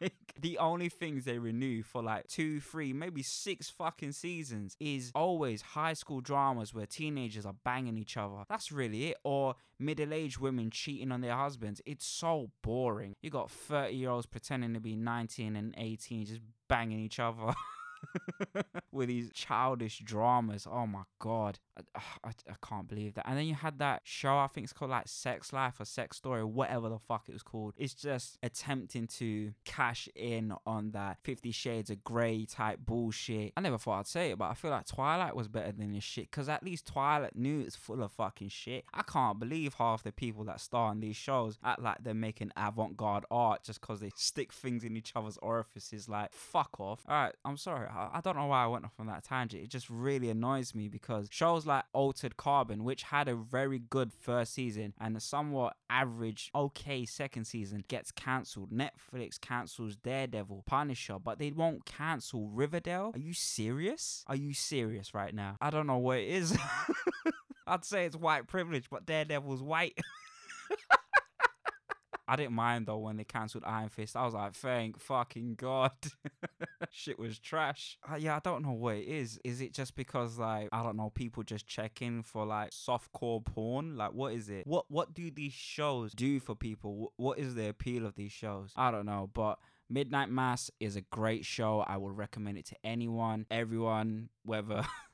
like, 0.00 0.14
the 0.40 0.58
only 0.58 0.88
things 0.88 1.24
they 1.24 1.38
renew 1.38 1.82
for 1.82 2.02
like 2.02 2.26
two, 2.28 2.60
three, 2.60 2.92
maybe 2.92 3.22
six 3.22 3.70
fucking 3.70 4.12
seasons 4.12 4.76
is 4.80 5.12
always 5.14 5.62
high 5.62 5.92
school 5.92 6.20
dramas 6.20 6.74
where 6.74 6.86
teenagers 6.86 7.46
are 7.46 7.54
banging 7.64 7.96
each 7.96 8.16
other. 8.16 8.44
That's 8.48 8.72
really 8.72 9.08
it. 9.08 9.18
Or 9.24 9.54
middle 9.78 10.12
aged 10.12 10.38
women 10.38 10.70
cheating 10.70 11.12
on 11.12 11.20
their 11.20 11.36
husbands. 11.36 11.80
It's 11.86 12.06
so 12.06 12.50
boring. 12.62 13.14
You 13.22 13.30
got 13.30 13.50
30 13.50 13.94
year 13.94 14.10
olds 14.10 14.26
pretending 14.26 14.74
to 14.74 14.80
be 14.80 14.96
19 14.96 15.56
and 15.56 15.74
18 15.76 16.26
just 16.26 16.40
banging 16.68 17.00
each 17.00 17.18
other. 17.18 17.54
with 18.92 19.08
these 19.08 19.30
childish 19.32 19.98
dramas. 20.00 20.66
Oh 20.70 20.86
my 20.86 21.02
god, 21.18 21.58
I, 21.94 22.00
I, 22.24 22.28
I 22.28 22.66
can't 22.66 22.88
believe 22.88 23.14
that. 23.14 23.28
And 23.28 23.38
then 23.38 23.46
you 23.46 23.54
had 23.54 23.78
that 23.78 24.02
show. 24.04 24.38
I 24.38 24.46
think 24.46 24.64
it's 24.64 24.72
called 24.72 24.90
like 24.90 25.08
Sex 25.08 25.52
Life 25.52 25.80
or 25.80 25.84
Sex 25.84 26.16
Story, 26.16 26.40
or 26.40 26.46
whatever 26.46 26.88
the 26.88 26.98
fuck 26.98 27.24
it 27.28 27.32
was 27.32 27.42
called. 27.42 27.74
It's 27.76 27.94
just 27.94 28.38
attempting 28.42 29.06
to 29.18 29.52
cash 29.64 30.08
in 30.14 30.52
on 30.66 30.92
that 30.92 31.18
Fifty 31.22 31.52
Shades 31.52 31.90
of 31.90 32.04
Grey 32.04 32.46
type 32.46 32.80
bullshit. 32.84 33.52
I 33.56 33.60
never 33.60 33.78
thought 33.78 34.00
I'd 34.00 34.06
say 34.06 34.30
it, 34.30 34.38
but 34.38 34.50
I 34.50 34.54
feel 34.54 34.70
like 34.70 34.86
Twilight 34.86 35.36
was 35.36 35.48
better 35.48 35.72
than 35.72 35.92
this 35.92 36.04
shit 36.04 36.30
because 36.30 36.48
at 36.48 36.62
least 36.62 36.86
Twilight 36.86 37.36
knew 37.36 37.60
it's 37.60 37.76
full 37.76 38.02
of 38.02 38.12
fucking 38.12 38.48
shit. 38.48 38.84
I 38.92 39.02
can't 39.02 39.38
believe 39.38 39.74
half 39.74 40.02
the 40.02 40.12
people 40.12 40.44
that 40.44 40.60
star 40.60 40.92
in 40.92 41.00
these 41.00 41.16
shows 41.16 41.58
act 41.64 41.80
like 41.80 41.98
they're 42.02 42.14
making 42.14 42.52
avant-garde 42.56 43.24
art 43.30 43.62
just 43.64 43.80
because 43.80 44.00
they 44.00 44.10
stick 44.16 44.52
things 44.52 44.84
in 44.84 44.96
each 44.96 45.12
other's 45.14 45.38
orifices. 45.38 46.08
Like 46.08 46.32
fuck 46.32 46.80
off. 46.80 47.04
All 47.08 47.14
right, 47.14 47.34
I'm 47.44 47.56
sorry. 47.56 47.88
I, 47.90 48.10
I 48.14 48.20
don't 48.20 48.36
know 48.36 48.46
why 48.46 48.64
I 48.64 48.66
went 48.66 48.84
off 48.84 48.94
on 48.98 49.06
that 49.06 49.24
tangent. 49.24 49.62
It 49.62 49.68
just 49.68 49.90
really 49.90 50.30
annoys 50.30 50.74
me 50.74 50.88
because 50.88 51.28
shows 51.30 51.66
like 51.66 51.84
Altered 51.92 52.36
Carbon, 52.36 52.84
which 52.84 53.04
had 53.04 53.28
a 53.28 53.34
very 53.34 53.78
good 53.78 54.12
first 54.12 54.54
season 54.54 54.94
and 55.00 55.16
a 55.16 55.20
somewhat 55.20 55.76
average, 55.88 56.50
okay 56.54 57.04
second 57.04 57.44
season, 57.44 57.84
gets 57.88 58.10
cancelled. 58.10 58.70
Netflix 58.70 59.40
cancels 59.40 59.96
Daredevil, 59.96 60.64
Punisher, 60.66 61.18
but 61.18 61.38
they 61.38 61.50
won't 61.50 61.84
cancel 61.84 62.48
Riverdale. 62.48 63.12
Are 63.14 63.20
you 63.20 63.34
serious? 63.34 64.24
Are 64.26 64.36
you 64.36 64.54
serious 64.54 65.14
right 65.14 65.34
now? 65.34 65.56
I 65.60 65.70
don't 65.70 65.86
know 65.86 65.98
what 65.98 66.18
it 66.18 66.28
is. 66.28 66.56
I'd 67.66 67.84
say 67.84 68.06
it's 68.06 68.16
white 68.16 68.48
privilege, 68.48 68.86
but 68.90 69.06
Daredevil's 69.06 69.62
white. 69.62 69.98
I 72.30 72.36
didn't 72.36 72.52
mind 72.52 72.86
though 72.86 72.98
when 72.98 73.16
they 73.16 73.24
cancelled 73.24 73.64
Iron 73.66 73.88
Fist. 73.88 74.16
I 74.16 74.24
was 74.24 74.34
like, 74.34 74.54
thank 74.54 75.00
fucking 75.00 75.56
God. 75.56 75.90
Shit 76.92 77.18
was 77.18 77.40
trash. 77.40 77.98
Uh, 78.08 78.14
yeah, 78.14 78.36
I 78.36 78.38
don't 78.38 78.62
know 78.62 78.70
what 78.70 78.98
it 78.98 79.08
is. 79.08 79.40
Is 79.42 79.60
it 79.60 79.74
just 79.74 79.96
because 79.96 80.38
like 80.38 80.68
I 80.70 80.84
don't 80.84 80.96
know, 80.96 81.10
people 81.10 81.42
just 81.42 81.66
checking 81.66 82.22
for 82.22 82.46
like 82.46 82.70
softcore 82.70 83.44
porn? 83.44 83.96
Like 83.96 84.12
what 84.12 84.32
is 84.32 84.48
it? 84.48 84.64
What 84.64 84.84
what 84.88 85.12
do 85.12 85.28
these 85.32 85.52
shows 85.52 86.12
do 86.12 86.38
for 86.38 86.54
people? 86.54 87.12
What 87.16 87.40
is 87.40 87.56
the 87.56 87.68
appeal 87.68 88.06
of 88.06 88.14
these 88.14 88.30
shows? 88.30 88.70
I 88.76 88.92
don't 88.92 89.06
know, 89.06 89.28
but 89.34 89.58
Midnight 89.88 90.30
Mass 90.30 90.70
is 90.78 90.94
a 90.94 91.00
great 91.00 91.44
show. 91.44 91.80
I 91.80 91.96
would 91.96 92.16
recommend 92.16 92.58
it 92.58 92.66
to 92.66 92.76
anyone, 92.84 93.44
everyone, 93.50 94.28
whether 94.44 94.86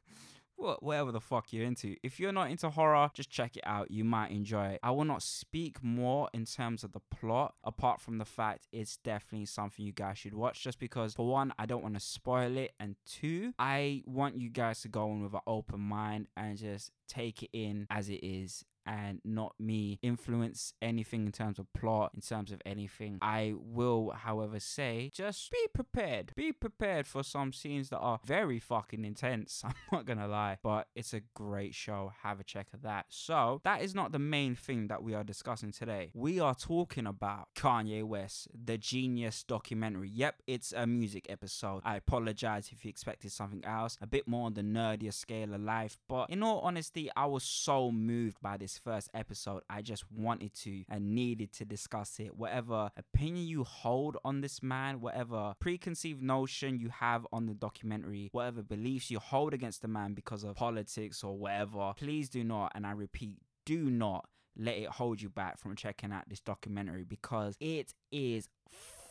whatever 0.57 1.13
the 1.13 1.21
fuck 1.21 1.53
you're 1.53 1.65
into. 1.65 1.97
If 2.03 2.19
you're 2.19 2.33
not 2.33 2.51
into 2.51 2.71
horror, 2.71 3.11
just 3.15 3.31
check 3.31 3.57
it 3.57 3.65
out. 3.67 3.91
You 3.91 4.05
might 4.05 4.31
enjoy 4.31 4.67
it. 4.69 4.81
I 4.83 4.91
will 4.91 5.05
not 5.05 5.23
speak 5.23 5.83
more 5.83 6.29
in 6.33 6.45
terms 6.45 6.85
of 6.85 6.93
the 6.93 7.01
plot, 7.01 7.55
apart 7.65 8.01
from 8.01 8.19
the 8.19 8.25
fact 8.25 8.67
it's 8.73 8.97
definitely 8.97 9.47
something 9.47 9.85
you 9.85 9.93
guys 9.93 10.19
should 10.19 10.35
watch. 10.35 10.63
Just 10.63 10.79
because, 10.79 11.15
for 11.15 11.27
one, 11.27 11.53
I 11.59 11.67
don't 11.67 11.83
want 11.83 11.95
to 11.95 12.01
spoil 12.01 12.57
it, 12.57 12.73
and 12.81 12.97
two, 13.07 13.53
I 13.59 14.03
want 14.07 14.41
you 14.41 14.51
guys 14.51 14.81
to 14.83 14.89
go 14.89 15.11
in 15.13 15.23
with 15.23 15.35
an 15.35 15.41
open 15.47 15.81
mind 15.81 16.29
and 16.37 16.57
just 16.57 16.91
take 17.09 17.43
it 17.43 17.51
in 17.53 17.87
as 17.91 18.09
it 18.09 18.25
is 18.27 18.65
and 18.87 19.21
not 19.25 19.55
me 19.59 19.99
influence 20.03 20.73
anything 20.81 21.27
in 21.27 21.33
terms 21.33 21.59
of 21.59 21.73
plot, 21.73 22.13
in 22.15 22.21
terms 22.21 22.53
of 22.53 22.61
anything. 22.65 23.19
I 23.21 23.55
will, 23.57 24.11
however, 24.11 24.61
say 24.61 25.11
just 25.13 25.51
be 25.51 25.67
prepared. 25.75 26.33
Be 26.37 26.53
prepared 26.53 27.07
for 27.07 27.23
some 27.23 27.53
scenes 27.53 27.89
that 27.91 27.99
are 27.99 28.21
very 28.25 28.59
fucking 28.59 29.05
intense. 29.05 29.63
I'm 29.65 29.75
not 29.93 30.07
gonna 30.07 30.29
lie, 30.29 30.59
but 30.63 30.89
it's 30.95 31.13
a 31.13 31.21
great 31.35 31.75
show. 31.75 32.13
Have 32.23 32.41
a 32.41 32.45
check 32.45 32.69
of 32.73 32.83
that. 32.83 33.07
So, 33.09 33.61
that 33.65 33.83
is 33.83 33.95
not 33.95 34.13
the 34.13 34.19
main 34.19 34.55
thing 34.55 34.89
that 34.89 35.03
we 35.03 35.15
are 35.15 35.25
discussing 35.25 35.73
today. 35.73 36.11
We 36.15 36.41
are 36.41 36.55
talking 36.55 37.07
about 37.07 37.49
Kanye 37.55 38.05
West, 38.05 38.49
the 38.53 38.79
Jeen-Yuhs 38.79 39.47
documentary. 39.47 40.09
Yep, 40.09 40.43
it's 40.47 40.73
a 40.73 40.87
music 40.87 41.27
episode. 41.29 41.83
I 41.85 41.97
apologize 41.97 42.71
if 42.73 42.85
you 42.85 42.89
expected 42.89 43.33
something 43.33 43.65
else, 43.65 43.99
a 44.01 44.07
bit 44.07 44.29
more 44.29 44.47
on 44.47 44.55
the 44.55 44.63
nerdier 44.63 45.13
scale 45.13 45.55
of 45.55 45.61
life, 45.61 45.99
but 46.09 46.31
in 46.31 46.43
all 46.43 46.61
honesty, 46.61 47.11
I 47.17 47.27
was 47.27 47.43
so 47.43 47.91
moved 47.91 48.41
by 48.41 48.57
this 48.57 48.76
first 48.79 49.09
episode. 49.15 49.63
I 49.69 49.83
just 49.83 50.05
wanted 50.11 50.55
to 50.63 50.85
and 50.89 51.15
needed 51.15 51.53
to 51.55 51.65
discuss 51.65 52.19
it. 52.19 52.37
Whatever 52.37 52.91
opinion 52.97 53.47
you 53.47 53.65
hold 53.65 54.17
on 54.25 54.41
this 54.41 54.63
man, 54.63 55.01
whatever 55.01 55.55
preconceived 55.61 56.23
notion 56.23 56.79
you 56.79 56.89
have 56.89 57.27
on 57.33 57.47
the 57.47 57.55
documentary, 57.55 58.29
whatever 58.33 58.63
beliefs 58.63 59.11
you 59.11 59.19
hold 59.19 59.55
against 59.55 59.83
the 59.83 59.89
man 59.89 60.15
because 60.15 60.45
of 60.45 60.57
politics 60.57 61.23
or 61.25 61.37
whatever, 61.37 61.93
please 61.97 62.29
do 62.29 62.45
not, 62.45 62.73
and 62.75 62.87
I 62.87 62.93
repeat, 62.93 63.39
do 63.65 63.91
not 63.91 64.29
let 64.59 64.77
it 64.77 64.89
hold 64.89 65.21
you 65.21 65.29
back 65.29 65.59
from 65.59 65.77
checking 65.77 66.13
out 66.13 66.29
this 66.29 66.41
documentary 66.41 67.05
because 67.05 67.57
it 67.61 67.93
is 68.11 68.49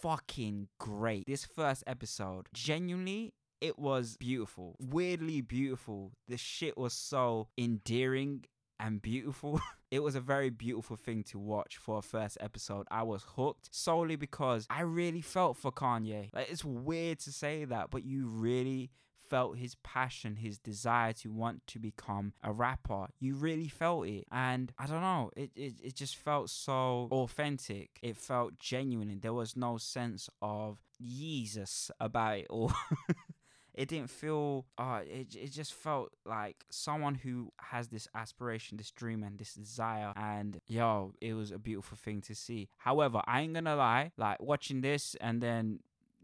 fucking 0.01 0.67
great. 0.79 1.25
This 1.27 1.45
first 1.45 1.83
episode, 1.87 2.47
genuinely, 2.53 3.33
it 3.61 3.79
was 3.79 4.17
beautiful, 4.17 4.75
weirdly 4.79 5.41
beautiful. 5.41 6.11
The 6.27 6.37
shit 6.37 6.77
was 6.77 6.93
so 6.93 7.47
endearing 7.57 8.45
and 8.85 9.01
beautiful. 9.01 9.59
it 9.91 10.01
was 10.01 10.15
a 10.15 10.21
very 10.21 10.51
beautiful 10.51 10.95
thing 10.95 11.23
to 11.23 11.39
watch 11.39 11.77
for 11.77 11.97
a 11.97 12.01
first 12.03 12.37
episode. 12.39 12.85
I 12.91 13.01
was 13.03 13.25
hooked 13.35 13.73
solely 13.73 14.15
because 14.15 14.67
I 14.69 14.81
really 14.81 15.21
felt 15.21 15.57
for 15.57 15.71
Kanye. 15.71 16.29
Like 16.33 16.51
it's 16.51 16.63
weird 16.63 17.19
to 17.21 17.31
say 17.31 17.65
that, 17.65 17.89
but 17.89 18.05
you 18.05 18.27
really 18.27 18.91
felt 19.27 19.57
his 19.57 19.73
passion, 19.83 20.35
his 20.35 20.59
desire 20.59 21.13
to 21.13 21.31
want 21.31 21.65
to 21.65 21.79
become 21.79 22.33
a 22.43 22.53
rapper. 22.53 23.07
You 23.19 23.33
really 23.33 23.67
felt 23.67 24.05
it. 24.05 24.25
And 24.31 24.71
I 24.77 24.85
don't 24.85 25.01
know, 25.01 25.31
it, 25.35 25.49
it, 25.55 25.73
it 25.83 25.95
just 25.95 26.15
felt 26.15 26.51
so 26.51 27.07
authentic. 27.11 27.89
It 28.03 28.17
felt 28.17 28.59
genuine. 28.59 29.19
There 29.19 29.33
was 29.33 29.55
no 29.57 29.77
sense 29.77 30.29
of 30.43 30.77
Jesus 31.01 31.89
about 31.99 32.37
it 32.37 32.47
all. 32.51 32.71
it 33.75 33.87
didn't 33.87 34.09
feel 34.09 34.65
uh 34.77 35.01
it, 35.05 35.35
it 35.35 35.51
just 35.51 35.73
felt 35.73 36.11
like 36.25 36.65
someone 36.69 37.15
who 37.15 37.51
has 37.59 37.89
this 37.89 38.07
aspiration 38.15 38.77
this 38.77 38.91
dream 38.91 39.21
and 39.23 39.37
this 39.37 39.53
desire 39.53 40.13
and 40.15 40.59
yo 40.67 41.13
it 41.21 41.33
was 41.33 41.51
a 41.51 41.59
beautiful 41.59 41.97
thing 41.97 42.21
to 42.21 42.33
see 42.33 42.67
however 42.77 43.21
i 43.27 43.41
ain't 43.41 43.53
gonna 43.53 43.75
lie 43.75 44.11
like 44.17 44.41
watching 44.41 44.81
this 44.81 45.15
and 45.21 45.41
then 45.41 45.79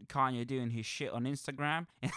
kanye 0.06 0.46
doing 0.46 0.70
his 0.70 0.86
shit 0.86 1.12
on 1.12 1.24
instagram 1.24 1.86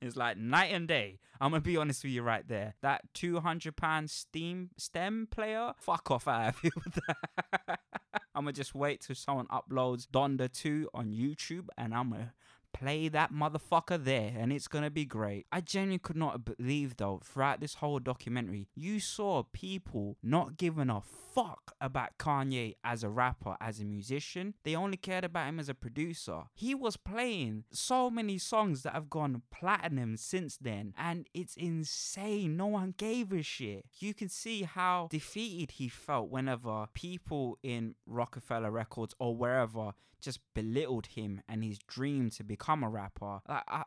It's 0.00 0.16
like 0.16 0.36
night 0.36 0.72
and 0.72 0.86
day. 0.86 1.18
I'm 1.40 1.50
gonna 1.50 1.60
be 1.60 1.76
honest 1.76 2.04
with 2.04 2.12
you 2.12 2.22
right 2.22 2.46
there. 2.46 2.74
That 2.82 3.02
200 3.14 3.76
pound 3.76 4.10
Steam 4.10 4.70
stem 4.76 5.28
player, 5.30 5.72
fuck 5.78 6.10
off 6.10 6.28
out 6.28 6.48
of 6.48 6.58
here 6.60 6.70
with 6.84 7.00
that. 7.06 7.80
I'm 8.34 8.44
gonna 8.44 8.52
just 8.52 8.74
wait 8.74 9.00
till 9.00 9.16
someone 9.16 9.46
uploads 9.46 10.06
Donda 10.06 10.52
2 10.52 10.90
on 10.94 11.10
YouTube 11.10 11.66
and 11.76 11.92
I'm 11.94 12.10
gonna 12.10 12.32
play 12.78 13.08
that 13.08 13.32
motherfucker 13.32 14.02
there 14.02 14.32
and 14.36 14.52
it's 14.52 14.68
gonna 14.68 14.90
be 14.90 15.04
great. 15.04 15.46
I 15.50 15.60
genuinely 15.60 15.98
could 15.98 16.16
not 16.16 16.44
believe 16.44 16.96
though, 16.96 17.20
throughout 17.24 17.60
this 17.60 17.74
whole 17.74 17.98
documentary, 17.98 18.68
you 18.74 19.00
saw 19.00 19.42
people 19.52 20.16
not 20.22 20.56
giving 20.56 20.90
a 20.90 21.00
fuck 21.00 21.72
about 21.80 22.18
Kanye 22.18 22.74
as 22.82 23.02
a 23.02 23.08
rapper, 23.08 23.56
as 23.60 23.80
a 23.80 23.84
musician. 23.84 24.54
They 24.64 24.74
only 24.74 24.96
cared 24.96 25.24
about 25.24 25.48
him 25.48 25.60
as 25.60 25.68
a 25.68 25.74
producer. 25.74 26.42
He 26.54 26.74
was 26.74 26.96
playing 26.96 27.64
so 27.70 28.10
many 28.10 28.38
songs 28.38 28.82
that 28.82 28.94
have 28.94 29.10
gone 29.10 29.42
platinum 29.52 30.16
since 30.16 30.56
then, 30.56 30.94
and 30.96 31.28
it's 31.34 31.56
insane. 31.56 32.56
No 32.56 32.66
one 32.66 32.94
gave 32.96 33.32
a 33.32 33.42
shit. 33.42 33.84
You 33.98 34.14
can 34.14 34.28
see 34.28 34.62
how 34.62 35.08
defeated 35.10 35.72
he 35.72 35.88
felt 35.88 36.30
whenever 36.30 36.86
people 36.94 37.58
in 37.62 37.94
Roc-A-Fella 38.06 38.70
Records 38.70 39.14
or 39.18 39.36
wherever 39.36 39.92
just 40.20 40.40
belittled 40.54 41.06
him 41.06 41.40
and 41.48 41.62
his 41.62 41.78
dream 41.78 42.30
to 42.30 42.42
become 42.42 42.67
a 42.68 42.88
rapper. 42.88 43.40
Like, 43.48 43.62
I, 43.68 43.84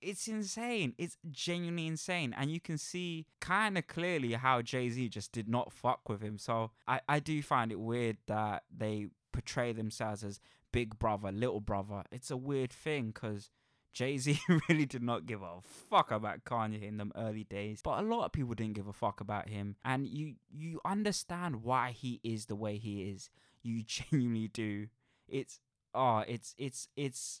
it's 0.00 0.28
insane. 0.28 0.94
It's 0.98 1.16
genuinely 1.30 1.86
insane. 1.86 2.34
And 2.36 2.50
you 2.50 2.60
can 2.60 2.78
see 2.78 3.26
kind 3.40 3.76
of 3.76 3.86
clearly 3.86 4.32
how 4.32 4.62
Jay 4.62 4.88
Z 4.88 5.08
just 5.08 5.32
did 5.32 5.48
not 5.48 5.72
fuck 5.72 6.08
with 6.08 6.22
him. 6.22 6.38
So 6.38 6.70
I, 6.86 7.00
I 7.08 7.20
do 7.20 7.42
find 7.42 7.70
it 7.72 7.80
weird 7.80 8.18
that 8.26 8.64
they 8.74 9.08
portray 9.32 9.72
themselves 9.72 10.24
as 10.24 10.40
big 10.72 10.98
brother, 10.98 11.32
little 11.32 11.60
brother. 11.60 12.04
It's 12.10 12.30
a 12.30 12.36
weird 12.36 12.72
thing 12.72 13.06
because. 13.08 13.50
Jay 13.92 14.18
Z 14.18 14.40
really 14.68 14.86
did 14.86 15.04
not 15.04 15.24
give 15.24 15.40
a 15.40 15.60
fuck 15.62 16.10
about 16.10 16.44
Kanye 16.44 16.82
in 16.82 16.96
them 16.96 17.12
early 17.14 17.44
days, 17.44 17.80
but 17.80 18.00
a 18.00 18.02
lot 18.02 18.24
of 18.24 18.32
people 18.32 18.52
didn't 18.54 18.72
give 18.74 18.88
a 18.88 18.92
fuck 18.92 19.20
about 19.20 19.48
him, 19.48 19.76
and 19.84 20.08
you 20.08 20.34
you 20.50 20.80
understand 20.84 21.62
why 21.62 21.92
he 21.92 22.18
is 22.24 22.46
the 22.46 22.56
way 22.56 22.76
he 22.76 23.02
is. 23.02 23.30
You 23.62 23.82
genuinely 23.86 24.48
do. 24.48 24.88
It's 25.28 25.60
oh, 25.94 26.24
it's 26.26 26.54
it's 26.58 26.88
it's 26.96 27.40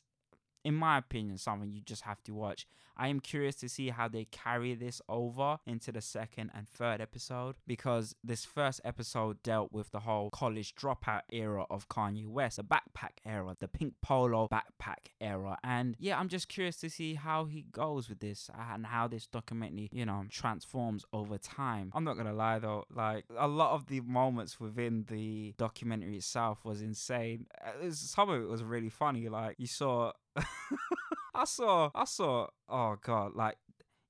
in 0.64 0.74
my 0.74 0.98
opinion, 0.98 1.38
something 1.38 1.72
you 1.72 1.80
just 1.80 2.02
have 2.02 2.22
to 2.24 2.34
watch. 2.34 2.66
I 2.96 3.08
am 3.08 3.20
curious 3.20 3.56
to 3.56 3.68
see 3.68 3.88
how 3.88 4.08
they 4.08 4.26
carry 4.26 4.74
this 4.74 5.02
over 5.08 5.58
into 5.66 5.90
the 5.90 6.00
second 6.00 6.50
and 6.54 6.68
third 6.68 7.00
episode 7.00 7.56
because 7.66 8.14
this 8.22 8.44
first 8.44 8.80
episode 8.84 9.42
dealt 9.42 9.72
with 9.72 9.90
the 9.90 10.00
whole 10.00 10.30
college 10.30 10.74
dropout 10.76 11.22
era 11.32 11.64
of 11.70 11.88
Kanye 11.88 12.26
West, 12.26 12.56
the 12.58 12.64
backpack 12.64 13.18
era, 13.24 13.56
the 13.58 13.68
pink 13.68 13.94
polo 14.00 14.48
backpack 14.48 15.10
era. 15.20 15.58
And 15.64 15.96
yeah, 15.98 16.18
I'm 16.18 16.28
just 16.28 16.48
curious 16.48 16.76
to 16.78 16.90
see 16.90 17.14
how 17.14 17.46
he 17.46 17.62
goes 17.72 18.08
with 18.08 18.20
this 18.20 18.48
and 18.70 18.86
how 18.86 19.08
this 19.08 19.26
documentary, 19.26 19.88
you 19.92 20.06
know, 20.06 20.24
transforms 20.30 21.04
over 21.12 21.36
time. 21.36 21.90
I'm 21.94 22.04
not 22.04 22.16
gonna 22.16 22.32
lie 22.32 22.60
though, 22.60 22.84
like 22.94 23.24
a 23.36 23.48
lot 23.48 23.72
of 23.72 23.86
the 23.86 24.00
moments 24.00 24.60
within 24.60 25.04
the 25.08 25.54
documentary 25.58 26.16
itself 26.16 26.64
was 26.64 26.80
insane. 26.80 27.46
Uh, 27.64 27.90
some 27.90 28.30
of 28.30 28.40
it 28.40 28.48
was 28.48 28.62
really 28.62 28.88
funny. 28.88 29.28
Like 29.28 29.56
you 29.58 29.66
saw 29.66 30.12
I 31.34 31.44
saw, 31.44 31.90
I 31.94 32.04
saw. 32.04 32.48
Oh 32.68 32.96
god, 33.02 33.34
like 33.34 33.56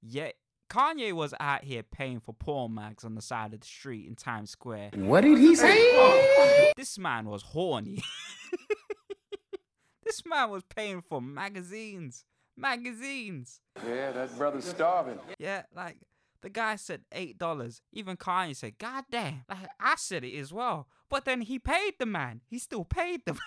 yeah. 0.02 0.30
Kanye 0.70 1.12
was 1.12 1.34
out 1.38 1.62
here 1.62 1.82
paying 1.82 2.20
for 2.20 2.32
porn 2.32 2.74
mags 2.74 3.04
on 3.04 3.14
the 3.14 3.22
side 3.22 3.52
of 3.54 3.60
the 3.60 3.66
street 3.66 4.08
in 4.08 4.16
Times 4.16 4.50
Square. 4.50 4.90
What 4.94 5.20
did 5.20 5.38
he 5.38 5.54
say? 5.54 6.72
This 6.76 6.98
man 6.98 7.26
was 7.26 7.42
horny. 7.42 8.02
this 10.04 10.24
man 10.26 10.50
was 10.50 10.64
paying 10.64 11.02
for 11.02 11.20
magazines. 11.22 12.24
Magazines. 12.56 13.60
Yeah, 13.86 14.12
that 14.12 14.36
brother's 14.36 14.64
starving. 14.64 15.18
Yeah, 15.38 15.62
like 15.74 15.98
the 16.42 16.50
guy 16.50 16.76
said 16.76 17.02
eight 17.12 17.38
dollars. 17.38 17.80
Even 17.92 18.16
Kanye 18.16 18.56
said, 18.56 18.78
"God 18.78 19.04
damn!" 19.10 19.44
Like 19.48 19.68
I 19.78 19.94
said 19.96 20.24
it 20.24 20.36
as 20.38 20.52
well. 20.52 20.88
But 21.08 21.24
then 21.24 21.42
he 21.42 21.58
paid 21.58 21.94
the 21.98 22.06
man. 22.06 22.40
He 22.48 22.58
still 22.58 22.84
paid 22.84 23.22
the. 23.24 23.32
man. 23.34 23.40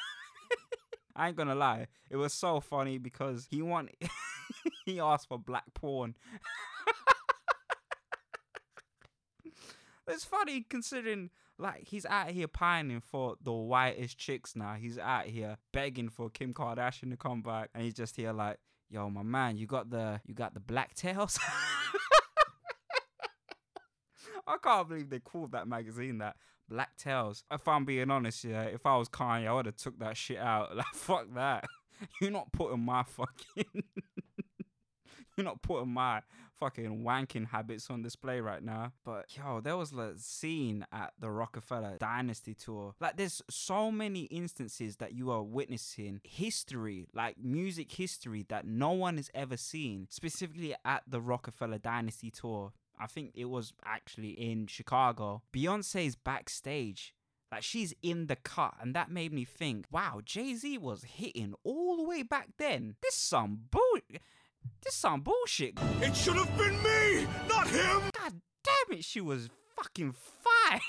I 1.18 1.28
ain't 1.30 1.36
gonna 1.36 1.56
lie, 1.56 1.88
it 2.12 2.16
was 2.16 2.32
so 2.32 2.60
funny 2.60 3.00
because 3.00 3.48
he 3.50 3.64
wanted. 3.64 3.96
he 4.86 5.00
asked 5.00 5.28
for 5.28 5.40
black 5.40 5.66
porn. 5.74 6.16
it's 10.08 10.24
funny 10.24 10.66
considering 10.70 11.32
like 11.58 11.88
he's 11.88 12.06
out 12.06 12.30
here 12.30 12.48
pining 12.48 13.02
for 13.02 13.36
the 13.42 13.52
whitest 13.52 14.20
chicks 14.20 14.56
now. 14.56 14.76
He's 14.76 15.00
out 15.00 15.26
here 15.26 15.58
begging 15.74 16.10
for 16.10 16.30
Kim 16.30 16.54
Kardashian 16.54 17.10
to 17.10 17.18
come 17.18 17.42
back, 17.42 17.72
and 17.74 17.84
he's 17.84 17.96
just 17.96 18.16
here 18.16 18.32
like, 18.32 18.60
"Yo, 18.88 19.10
my 19.10 19.24
man, 19.24 19.58
you 19.58 19.66
got 19.66 19.90
the 19.90 20.22
you 20.26 20.36
got 20.36 20.54
the 20.54 20.60
black 20.60 20.94
tails." 20.94 21.40
I 24.48 24.58
can't 24.64 24.88
believe 24.88 25.10
they 25.10 25.20
called 25.20 25.52
that 25.54 25.68
magazine 25.68 26.20
that 26.20 26.38
Black 26.70 26.98
Tails. 26.98 27.44
If 27.52 27.68
I'm 27.68 27.86
being 27.86 28.12
honest, 28.12 28.44
yeah, 28.44 28.64
if 28.64 28.86
I 28.86 28.98
was 28.98 29.10
Kanye, 29.10 29.48
I 29.48 29.54
would 29.54 29.66
have 29.66 29.78
took 29.78 30.00
that 30.00 30.18
shit 30.18 30.38
out. 30.40 30.72
Like 30.76 30.86
fuck 30.94 31.34
that. 31.36 31.66
You're 32.22 32.32
not 32.32 32.52
putting 32.52 32.82
my 32.82 33.04
fucking 33.04 33.66
You're 35.38 35.46
not 35.46 35.62
putting 35.62 35.90
my 35.90 36.22
fucking 36.60 37.04
wanking 37.04 37.48
habits 37.48 37.90
on 37.90 38.02
display 38.02 38.42
right 38.42 38.64
now. 38.64 38.92
But 39.06 39.26
yo, 39.36 39.62
there 39.62 39.78
was 39.78 39.94
a 39.94 40.14
scene 40.18 40.86
at 40.92 41.14
the 41.20 41.30
Roc-A-Fella 41.30 41.98
Dynasty 42.00 42.54
tour. 42.56 42.96
Like 43.00 43.18
there's 43.18 43.42
so 43.50 43.92
many 43.92 44.22
instances 44.24 44.98
that 44.98 45.14
you 45.14 45.32
are 45.32 45.44
witnessing 45.44 46.22
history, 46.24 47.08
like 47.14 47.38
music 47.38 47.92
history 47.92 48.46
that 48.50 48.66
no 48.66 48.92
one 48.92 49.18
has 49.18 49.30
ever 49.34 49.58
seen, 49.58 50.08
specifically 50.10 50.76
at 50.84 51.04
the 51.08 51.22
Roc-A-Fella 51.22 51.80
Dynasty 51.80 52.32
tour. 52.32 52.74
I 53.00 53.08
think 53.08 53.32
it 53.36 53.46
was 53.46 53.74
actually 53.86 54.30
in 54.32 54.68
Chicago. 54.68 55.44
Beyonce's 55.54 56.16
backstage. 56.16 57.14
Like 57.52 57.64
she's 57.64 57.94
in 58.04 58.28
the 58.28 58.36
cut, 58.36 58.74
and 58.82 58.94
that 58.94 59.10
made 59.10 59.32
me 59.32 59.46
think, 59.46 59.86
wow, 59.90 60.20
Jay 60.24 60.54
Z 60.54 60.80
was 60.80 61.04
hitting 61.04 61.54
all 61.64 61.96
the 61.96 62.04
way 62.04 62.22
back 62.22 62.50
then. 62.58 62.96
This 63.02 63.16
some 63.16 63.62
bull, 63.72 64.00
this 64.84 64.96
some 64.96 65.22
bullshit. 65.22 65.80
It 66.02 66.14
should 66.14 66.36
have 66.36 66.58
been 66.58 66.82
me, 66.84 67.26
not 67.48 67.70
him. 67.70 68.02
God 68.20 68.42
damn 68.64 68.98
it, 68.98 69.06
she 69.06 69.22
was 69.22 69.50
fucking 69.78 70.14
fine. 70.14 70.82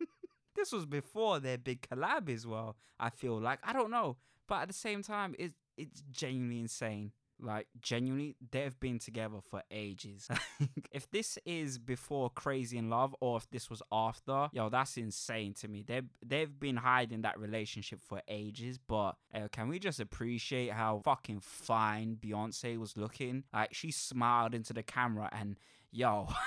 this 0.54 0.70
was 0.70 0.86
before 0.86 1.40
their 1.40 1.58
big 1.58 1.82
collab 1.82 2.32
as 2.32 2.46
well. 2.46 2.76
I 3.00 3.10
feel 3.10 3.40
like 3.40 3.58
I 3.64 3.72
don't 3.72 3.90
know, 3.90 4.16
but 4.46 4.62
at 4.62 4.68
the 4.68 4.74
same 4.74 5.02
time, 5.02 5.34
it's 5.36 5.56
it's 5.76 6.02
genuinely 6.12 6.60
insane. 6.60 7.10
Like 7.40 7.66
genuinely, 7.80 8.36
they've 8.50 8.78
been 8.78 8.98
together 8.98 9.38
for 9.50 9.62
ages. 9.70 10.28
if 10.92 11.10
this 11.10 11.38
is 11.44 11.78
before 11.78 12.30
Crazy 12.30 12.78
in 12.78 12.88
Love 12.90 13.14
or 13.20 13.36
if 13.36 13.50
this 13.50 13.68
was 13.68 13.82
after, 13.90 14.48
yo, 14.52 14.68
that's 14.68 14.96
insane 14.96 15.54
to 15.54 15.68
me. 15.68 15.84
They've 15.86 16.08
they've 16.24 16.58
been 16.58 16.76
hiding 16.76 17.22
that 17.22 17.38
relationship 17.38 18.00
for 18.02 18.22
ages. 18.28 18.78
But 18.78 19.16
uh, 19.34 19.48
can 19.50 19.68
we 19.68 19.78
just 19.78 20.00
appreciate 20.00 20.72
how 20.72 21.02
fucking 21.04 21.40
fine 21.40 22.16
Beyonce 22.20 22.78
was 22.78 22.96
looking? 22.96 23.44
Like 23.52 23.74
she 23.74 23.90
smiled 23.90 24.54
into 24.54 24.72
the 24.72 24.82
camera 24.82 25.28
and 25.32 25.58
yo. 25.90 26.28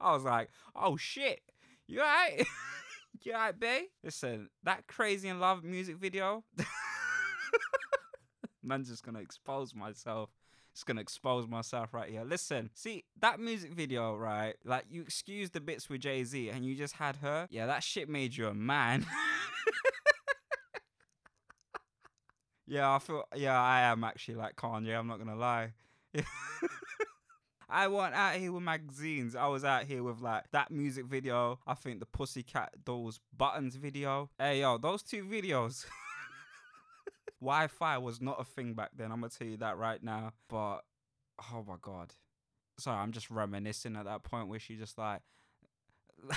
I 0.00 0.12
was 0.12 0.22
like, 0.22 0.50
oh 0.76 0.96
shit, 0.96 1.40
you 1.86 2.00
alright? 2.00 2.46
you 3.22 3.32
alright, 3.32 3.58
babe? 3.58 3.86
Listen, 4.04 4.48
that 4.62 4.86
Crazy 4.86 5.28
in 5.28 5.40
Love 5.40 5.64
music 5.64 5.96
video. 5.96 6.44
Man's 8.68 8.88
just 8.88 9.04
gonna 9.04 9.20
expose 9.20 9.74
myself. 9.74 10.30
Just 10.74 10.86
gonna 10.86 11.00
expose 11.00 11.48
myself 11.48 11.92
right 11.92 12.10
here. 12.10 12.24
Listen, 12.24 12.70
see 12.74 13.04
that 13.20 13.40
music 13.40 13.72
video, 13.72 14.14
right? 14.14 14.54
Like 14.64 14.84
you 14.90 15.02
excuse 15.02 15.50
the 15.50 15.60
bits 15.60 15.88
with 15.88 16.02
Jay 16.02 16.22
Z 16.22 16.50
and 16.50 16.64
you 16.64 16.76
just 16.76 16.94
had 16.94 17.16
her. 17.16 17.48
Yeah, 17.50 17.66
that 17.66 17.82
shit 17.82 18.08
made 18.08 18.36
you 18.36 18.46
a 18.46 18.54
man. 18.54 19.04
yeah, 22.66 22.94
I 22.94 22.98
feel. 22.98 23.24
Yeah, 23.34 23.60
I 23.60 23.80
am 23.80 24.04
actually 24.04 24.36
like 24.36 24.56
Kanye. 24.56 24.96
I'm 24.96 25.08
not 25.08 25.18
gonna 25.18 25.36
lie. 25.36 25.72
I 27.70 27.86
went 27.88 28.14
out 28.14 28.36
here 28.36 28.50
with 28.50 28.62
magazines. 28.62 29.36
I 29.36 29.46
was 29.48 29.62
out 29.62 29.84
here 29.84 30.02
with 30.02 30.20
like 30.20 30.44
that 30.52 30.70
music 30.70 31.06
video. 31.06 31.58
I 31.66 31.74
think 31.74 32.00
the 32.00 32.06
Pussycat 32.06 32.84
Dolls 32.84 33.20
Buttons 33.36 33.76
video. 33.76 34.30
Hey 34.38 34.60
yo, 34.60 34.78
those 34.78 35.02
two 35.02 35.24
videos. 35.24 35.84
Wi-Fi 37.40 37.98
was 37.98 38.20
not 38.20 38.40
a 38.40 38.44
thing 38.44 38.74
back 38.74 38.90
then. 38.96 39.12
I'm 39.12 39.20
gonna 39.20 39.30
tell 39.30 39.46
you 39.46 39.56
that 39.58 39.76
right 39.78 40.02
now. 40.02 40.32
But 40.48 40.78
oh 41.52 41.64
my 41.66 41.76
god, 41.80 42.14
sorry, 42.78 42.98
I'm 42.98 43.12
just 43.12 43.30
reminiscing 43.30 43.96
at 43.96 44.04
that 44.06 44.24
point 44.24 44.48
where 44.48 44.58
she 44.58 44.76
just 44.76 44.98
like. 44.98 45.20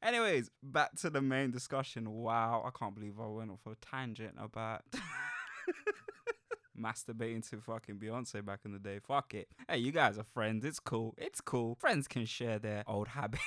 Anyways, 0.00 0.50
back 0.62 0.94
to 1.00 1.10
the 1.10 1.20
main 1.20 1.50
discussion. 1.50 2.08
Wow, 2.10 2.62
I 2.64 2.70
can't 2.76 2.94
believe 2.94 3.18
I 3.20 3.26
went 3.26 3.50
off 3.50 3.66
a 3.66 3.74
tangent 3.84 4.34
about 4.38 4.82
masturbating 6.80 7.48
to 7.50 7.60
fucking 7.60 7.96
Beyonce 7.96 8.44
back 8.44 8.60
in 8.64 8.72
the 8.72 8.78
day. 8.78 9.00
Fuck 9.06 9.34
it. 9.34 9.48
Hey, 9.68 9.78
you 9.78 9.90
guys 9.90 10.16
are 10.16 10.24
friends. 10.24 10.64
It's 10.64 10.78
cool. 10.78 11.14
It's 11.18 11.40
cool. 11.40 11.74
Friends 11.74 12.06
can 12.06 12.24
share 12.26 12.58
their 12.60 12.84
old 12.86 13.08
habits. 13.08 13.42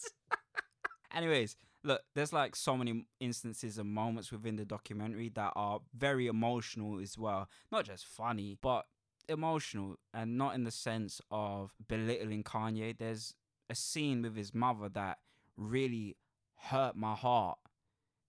Anyways, 1.14 1.56
look, 1.86 2.02
there's 2.14 2.32
like 2.32 2.56
so 2.56 2.76
many 2.76 3.06
instances 3.20 3.78
and 3.78 3.88
moments 3.88 4.32
within 4.32 4.56
the 4.56 4.64
documentary 4.64 5.30
that 5.30 5.52
are 5.54 5.80
very 5.96 6.26
emotional 6.26 7.00
as 7.00 7.16
well. 7.16 7.48
Not 7.70 7.84
just 7.84 8.04
funny, 8.04 8.58
but 8.60 8.86
emotional 9.28 9.96
and 10.12 10.36
not 10.36 10.54
in 10.54 10.64
the 10.64 10.70
sense 10.70 11.20
of 11.30 11.72
belittling 11.88 12.42
Kanye. 12.42 12.98
There's 12.98 13.34
a 13.70 13.74
scene 13.74 14.22
with 14.22 14.36
his 14.36 14.52
mother 14.54 14.88
that 14.90 15.18
really 15.56 16.16
hurt 16.56 16.96
my 16.96 17.14
heart 17.14 17.58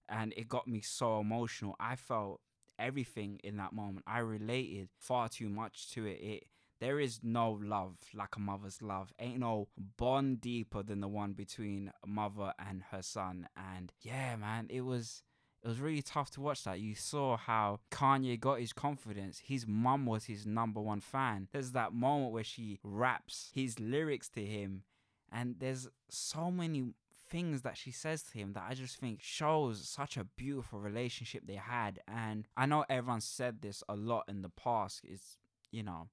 and 0.08 0.32
it 0.36 0.48
got 0.48 0.66
me 0.66 0.80
so 0.80 1.20
emotional. 1.20 1.74
I 1.80 1.96
felt 1.96 2.40
everything 2.78 3.40
in 3.42 3.56
that 3.56 3.72
moment. 3.72 4.04
I 4.06 4.20
related 4.20 4.88
far 4.98 5.28
too 5.28 5.48
much 5.48 5.90
to 5.92 6.06
it. 6.06 6.20
It 6.20 6.44
there 6.80 7.00
is 7.00 7.20
no 7.22 7.58
love 7.60 7.96
like 8.14 8.36
a 8.36 8.40
mother's 8.40 8.82
love. 8.82 9.12
Ain't 9.18 9.40
no 9.40 9.68
bond 9.96 10.40
deeper 10.40 10.82
than 10.82 11.00
the 11.00 11.08
one 11.08 11.32
between 11.32 11.90
a 12.02 12.06
mother 12.06 12.52
and 12.58 12.82
her 12.90 13.02
son. 13.02 13.48
And 13.56 13.92
yeah, 14.00 14.36
man, 14.36 14.66
it 14.70 14.82
was 14.82 15.22
it 15.62 15.68
was 15.68 15.80
really 15.80 16.02
tough 16.02 16.30
to 16.32 16.40
watch 16.40 16.64
that. 16.64 16.78
You 16.78 16.94
saw 16.94 17.36
how 17.36 17.80
Kanye 17.90 18.38
got 18.38 18.60
his 18.60 18.72
confidence. 18.72 19.40
His 19.40 19.66
mum 19.66 20.06
was 20.06 20.26
his 20.26 20.46
number 20.46 20.80
one 20.80 21.00
fan. 21.00 21.48
There's 21.52 21.72
that 21.72 21.92
moment 21.92 22.32
where 22.32 22.44
she 22.44 22.78
raps 22.84 23.50
his 23.52 23.80
lyrics 23.80 24.28
to 24.30 24.44
him, 24.44 24.84
and 25.32 25.56
there's 25.58 25.88
so 26.08 26.50
many 26.50 26.94
things 27.28 27.62
that 27.62 27.76
she 27.76 27.90
says 27.90 28.22
to 28.22 28.38
him 28.38 28.52
that 28.54 28.64
I 28.68 28.74
just 28.74 28.98
think 28.98 29.20
shows 29.20 29.86
such 29.86 30.16
a 30.16 30.24
beautiful 30.24 30.78
relationship 30.78 31.42
they 31.46 31.56
had. 31.56 32.00
And 32.08 32.46
I 32.56 32.66
know 32.66 32.84
everyone 32.88 33.20
said 33.20 33.60
this 33.60 33.82
a 33.88 33.96
lot 33.96 34.24
in 34.28 34.42
the 34.42 34.48
past. 34.48 35.02
It's, 35.04 35.38
you 35.70 35.82
know, 35.82 36.08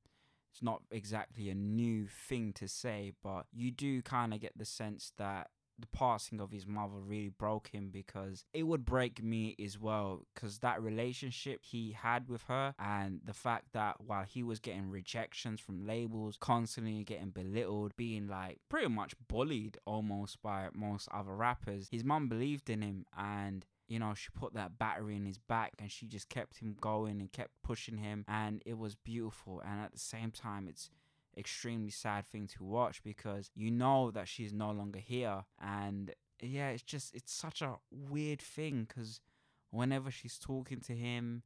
it's 0.56 0.64
not 0.64 0.82
exactly 0.90 1.50
a 1.50 1.54
new 1.54 2.08
thing 2.08 2.54
to 2.54 2.66
say, 2.66 3.12
but 3.22 3.46
you 3.54 3.72
do 3.72 4.02
kind 4.02 4.34
of 4.34 4.40
get 4.40 4.58
the 4.58 4.64
sense 4.64 5.12
that 5.18 5.50
the 5.78 5.88
passing 5.88 6.40
of 6.40 6.52
his 6.52 6.66
mother 6.66 7.02
really 7.06 7.28
broke 7.28 7.68
him 7.74 7.90
because 7.92 8.46
it 8.54 8.64
would 8.64 8.86
break 8.86 9.22
me 9.22 9.54
as 9.62 9.78
well 9.78 10.22
because 10.34 10.60
that 10.60 10.82
relationship 10.82 11.60
he 11.62 11.92
had 11.92 12.30
with 12.30 12.44
her 12.44 12.74
and 12.80 13.20
the 13.26 13.34
fact 13.34 13.66
that 13.74 14.00
while 14.00 14.24
he 14.24 14.42
was 14.42 14.62
getting 14.62 14.90
rejections 14.90 15.60
from 15.60 15.86
labels 15.86 16.38
constantly 16.40 17.04
getting 17.04 17.30
belittled 17.30 17.94
being 17.98 18.26
like 18.26 18.58
pretty 18.70 18.88
much 18.88 19.14
bullied 19.28 19.78
almost 19.86 20.42
by 20.42 20.70
most 20.74 21.10
other 21.14 21.36
rappers 21.36 21.90
his 21.92 22.06
mum 22.06 22.30
believed 22.30 22.70
in 22.70 22.82
him 22.82 23.06
and 23.18 23.66
you 23.88 24.00
know, 24.00 24.14
she 24.14 24.30
put 24.34 24.54
that 24.54 24.78
battery 24.78 25.16
in 25.16 25.26
his 25.26 25.38
back 25.38 25.74
and 25.80 25.92
she 25.92 26.08
just 26.08 26.30
kept 26.30 26.60
him 26.60 26.76
going 26.80 27.20
and 27.20 27.32
kept 27.32 27.52
pushing 27.64 27.98
him. 27.98 28.26
And 28.28 28.62
it 28.66 28.78
was 28.78 28.96
beautiful. 28.96 29.62
And 29.66 29.82
at 29.82 29.92
the 29.92 30.00
same 30.00 30.32
time, 30.32 30.68
it's 30.68 30.90
extremely 31.38 31.90
sad 31.90 32.26
thing 32.26 32.48
to 32.48 32.64
watch 32.64 33.04
because 33.04 33.52
you 33.54 33.70
know 33.70 34.12
that 34.12 34.28
she's 34.28 34.54
no 34.54 34.72
longer 34.72 35.00
here. 35.00 35.44
And 35.62 36.14
yeah, 36.42 36.70
it's 36.70 36.84
just, 36.84 37.14
it's 37.14 37.34
such 37.34 37.62
a 37.62 37.76
weird 37.92 38.42
thing 38.42 38.86
because 38.88 39.22
whenever 39.72 40.10
she's 40.10 40.40
talking 40.40 40.80
to 40.82 40.94
him, 40.94 41.44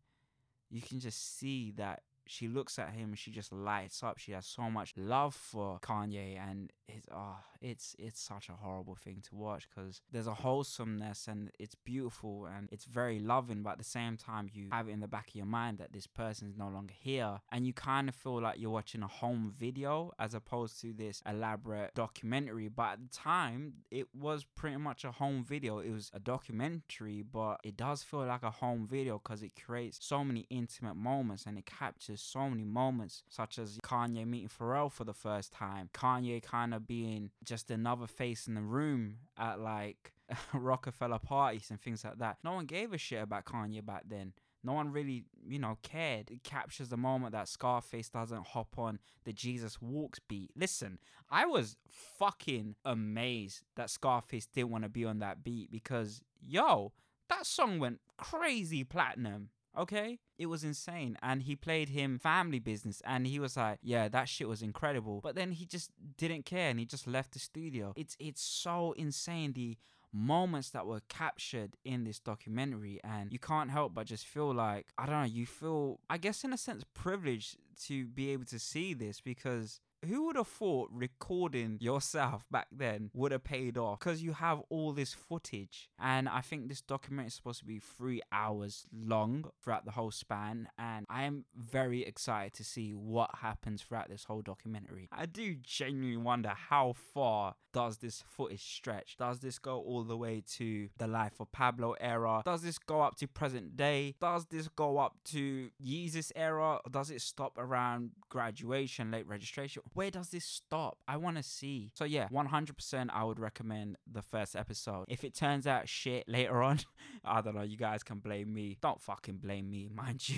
you 0.70 0.82
can 0.82 1.00
just 1.00 1.38
see 1.38 1.72
that 1.78 2.04
she 2.30 2.48
looks 2.48 2.78
at 2.78 2.92
him 2.92 3.10
and 3.10 3.18
she 3.18 3.32
just 3.32 3.52
lights 3.52 4.04
up. 4.04 4.20
She 4.20 4.34
has 4.34 4.46
so 4.46 4.70
much 4.70 4.94
love 4.96 5.34
for 5.34 5.80
Kanye, 5.80 6.38
and 6.40 6.72
it's 6.88 7.08
oh, 7.12 7.16
ah, 7.18 7.44
it's 7.62 7.96
it's 8.00 8.22
such 8.22 8.50
a 8.50 8.54
horrible 8.54 8.96
thing 8.96 9.22
to 9.30 9.36
watch 9.36 9.68
because 9.70 10.02
there's 10.12 10.28
a 10.28 10.34
wholesomeness 10.34 11.28
and 11.28 11.52
it's 11.60 11.76
beautiful 11.76 12.46
and 12.46 12.70
it's 12.72 12.86
very 12.86 13.20
loving, 13.20 13.64
but 13.64 13.72
at 13.72 13.78
the 13.78 13.84
same 13.84 14.18
time 14.18 14.50
you 14.54 14.68
have 14.72 14.88
it 14.88 14.92
in 14.92 15.00
the 15.00 15.08
back 15.08 15.30
of 15.30 15.36
your 15.36 15.46
mind 15.46 15.78
that 15.80 15.94
this 15.94 16.08
person 16.08 16.48
is 16.48 16.58
no 16.58 16.70
longer 16.70 16.94
here, 16.98 17.40
and 17.52 17.66
you 17.66 17.74
kind 17.74 18.10
of 18.10 18.16
feel 18.16 18.42
like 18.42 18.60
you're 18.60 18.70
watching 18.70 19.04
a 19.04 19.08
home 19.08 19.54
video 19.58 20.12
as 20.20 20.34
opposed 20.34 20.80
to 20.82 20.94
this 20.94 21.22
elaborate 21.28 21.94
documentary. 21.96 22.68
But 22.68 22.94
at 22.94 23.00
the 23.02 23.18
time, 23.18 23.74
it 23.92 24.08
was 24.14 24.46
pretty 24.56 24.78
much 24.78 25.04
a 25.04 25.12
home 25.12 25.44
video. 25.44 25.80
It 25.80 25.92
was 25.92 26.12
a 26.14 26.20
documentary, 26.20 27.22
but 27.22 27.60
it 27.64 27.78
does 27.78 28.04
feel 28.04 28.26
like 28.26 28.44
a 28.44 28.52
home 28.52 28.88
video 28.90 29.20
because 29.20 29.44
it 29.44 29.52
creates 29.62 30.00
so 30.02 30.24
many 30.24 30.46
intimate 30.50 30.96
moments 30.96 31.46
and 31.46 31.58
it 31.58 31.66
captures 31.66 32.22
so 32.22 32.50
many 32.50 32.64
moments, 32.64 33.24
such 33.30 33.60
as 33.60 33.78
Kanye 33.84 34.26
meeting 34.26 34.50
Pharrell 34.50 34.92
for 34.92 35.04
the 35.04 35.14
first 35.14 35.52
time, 35.52 35.90
Kanye 35.94 36.42
kind 36.42 36.74
of 36.74 36.88
being 36.88 37.32
just 37.50 37.72
another 37.72 38.06
face 38.06 38.48
in 38.48 38.54
the 38.54 38.62
room 38.62 39.16
at 39.36 39.60
like 39.60 40.14
Roc-A-Fella 40.54 41.20
parties 41.20 41.72
and 41.72 41.82
things 41.82 42.04
like 42.04 42.20
that. 42.20 42.38
No 42.44 42.54
one 42.54 42.68
gave 42.68 42.94
a 42.94 42.98
shit 42.98 43.24
about 43.24 43.46
Kanye 43.46 43.84
back 43.84 44.04
then. 44.08 44.34
No 44.64 44.74
one 44.74 44.92
really, 44.92 45.24
you 45.48 45.58
know, 45.58 45.78
cared. 45.82 46.30
It 46.30 46.44
captures 46.44 46.90
the 46.90 46.98
moment 46.98 47.32
that 47.32 47.48
Scarface 47.48 48.10
doesn't 48.10 48.48
hop 48.48 48.78
on 48.78 49.00
the 49.24 49.34
Jesus 49.34 49.82
Walks 49.82 50.20
beat. 50.20 50.52
Listen, 50.56 51.00
I 51.30 51.46
was 51.46 51.78
fucking 51.90 52.76
amazed 52.86 53.64
that 53.76 53.90
Scarface 53.90 54.46
didn't 54.46 54.70
want 54.70 54.84
to 54.84 54.90
be 54.90 55.06
on 55.06 55.20
that 55.20 55.44
beat 55.44 55.72
because, 55.72 56.22
yo, 56.46 56.92
that 57.30 57.46
song 57.48 57.80
went 57.80 58.00
crazy 58.18 58.84
platinum. 58.84 59.50
Okay? 59.78 60.20
It 60.38 60.48
was 60.48 60.64
insane. 60.64 61.18
And 61.22 61.44
he 61.44 61.56
played 61.56 61.90
him 61.90 62.20
family 62.20 62.60
business 62.60 63.02
and 63.06 63.28
he 63.28 63.40
was 63.40 63.58
like, 63.58 63.80
Yeah, 63.82 64.08
that 64.10 64.30
shit 64.30 64.48
was 64.48 64.62
incredible. 64.62 65.20
But 65.22 65.36
then 65.36 65.52
he 65.52 65.66
just 65.66 65.92
didn't 66.18 66.46
care 66.46 66.70
and 66.70 66.80
he 66.80 66.86
just 66.86 67.08
left 67.08 67.34
the 67.34 67.40
studio. 67.40 67.94
It's 67.96 68.16
it's 68.20 68.42
so 68.42 68.94
insane 68.94 69.54
the 69.54 69.78
moments 70.12 70.72
that 70.72 70.88
were 70.88 71.02
captured 71.08 71.76
in 71.86 72.04
this 72.04 72.20
documentary 72.20 73.00
and 73.04 73.32
you 73.32 73.38
can't 73.38 73.70
help 73.70 73.94
but 73.94 74.08
just 74.08 74.26
feel 74.26 74.52
like 74.52 74.88
I 74.98 75.06
don't 75.06 75.20
know, 75.22 75.28
you 75.28 75.46
feel 75.46 76.00
I 76.10 76.18
guess 76.18 76.44
in 76.44 76.52
a 76.52 76.58
sense 76.58 76.84
privileged 76.94 77.58
to 77.86 78.08
be 78.08 78.32
able 78.32 78.46
to 78.46 78.60
see 78.60 78.94
this 78.94 79.22
because 79.22 79.80
who 80.08 80.26
would 80.26 80.36
have 80.36 80.48
thought 80.48 80.90
recording 80.92 81.78
yourself 81.80 82.46
back 82.50 82.68
then 82.72 83.12
would 83.14 83.32
have 83.32 83.44
paid 83.44 83.78
off? 83.78 84.00
Because 84.00 84.24
you 84.24 84.34
have 84.34 84.62
all 84.70 84.94
this 84.94 85.14
footage 85.14 85.90
and 86.00 86.30
i 86.30 86.42
think 86.42 86.68
this 86.68 86.82
documentary 86.82 87.28
is 87.28 87.34
supposed 87.34 87.60
to 87.60 87.66
be 87.66 87.80
three 87.80 88.22
hours 88.32 88.86
long 88.94 89.46
throughout 89.62 89.86
the 89.86 89.92
whole 89.92 90.12
span 90.12 90.68
and 90.78 91.06
i 91.10 91.24
am 91.24 91.46
very 91.56 92.04
excited 92.04 92.54
to 92.54 92.64
see 92.64 92.94
what 92.94 93.30
happens 93.42 93.82
throughout 93.82 94.10
this 94.10 94.26
whole 94.26 94.42
documentary. 94.42 95.10
I 95.12 95.26
do 95.26 95.56
genuinely 95.56 96.18
wonder 96.18 96.50
how 96.50 96.94
far 97.14 97.56
does 97.74 97.98
this 97.98 98.24
footage 98.28 98.64
stretch? 98.64 99.16
Does 99.18 99.40
this 99.40 99.60
go 99.60 99.80
all 99.80 100.04
the 100.04 100.18
way 100.18 100.44
to 100.56 100.90
the 100.98 101.08
life 101.08 101.40
of 101.40 101.52
pablo 101.52 101.96
era? 102.00 102.42
Does 102.46 102.62
this 102.62 102.80
go 102.80 103.02
up 103.02 103.16
to 103.18 103.28
present 103.28 103.78
day? 103.78 104.16
Does 104.20 104.46
this 104.46 104.68
go 104.70 104.98
up 104.98 105.18
to 105.26 105.70
yeezus 105.84 106.32
era? 106.36 106.80
Or 106.84 106.90
does 106.90 107.12
it 107.12 107.22
stop 107.22 107.58
around 107.58 108.12
graduation 108.30 109.12
late 109.12 109.28
registration 109.28 109.84
where 109.94 110.12
does 110.12 110.30
this 110.30 110.46
stop? 110.46 110.98
I 111.08 111.18
want 111.18 111.38
to 111.38 111.44
see. 111.44 111.92
So 111.96 112.06
yeah, 112.06 112.28
100% 112.30 113.10
I 113.12 113.24
would 113.24 113.40
recommend 113.40 113.98
the 114.12 114.22
first 114.22 114.56
episode. 114.56 115.06
If 115.08 115.24
it 115.24 115.36
turns 115.36 115.68
out 115.68 115.88
shit 115.90 116.28
later 116.28 116.62
on, 116.62 116.80
I 117.26 117.42
don't 117.42 117.56
know, 117.56 117.64
you 117.64 117.78
guys 117.78 118.04
can 118.04 118.20
blame 118.20 118.54
me. 118.54 118.78
Don't 118.82 119.02
fucking 119.02 119.38
blame 119.38 119.70
me, 119.70 119.90
mind 119.94 120.28
you. 120.28 120.38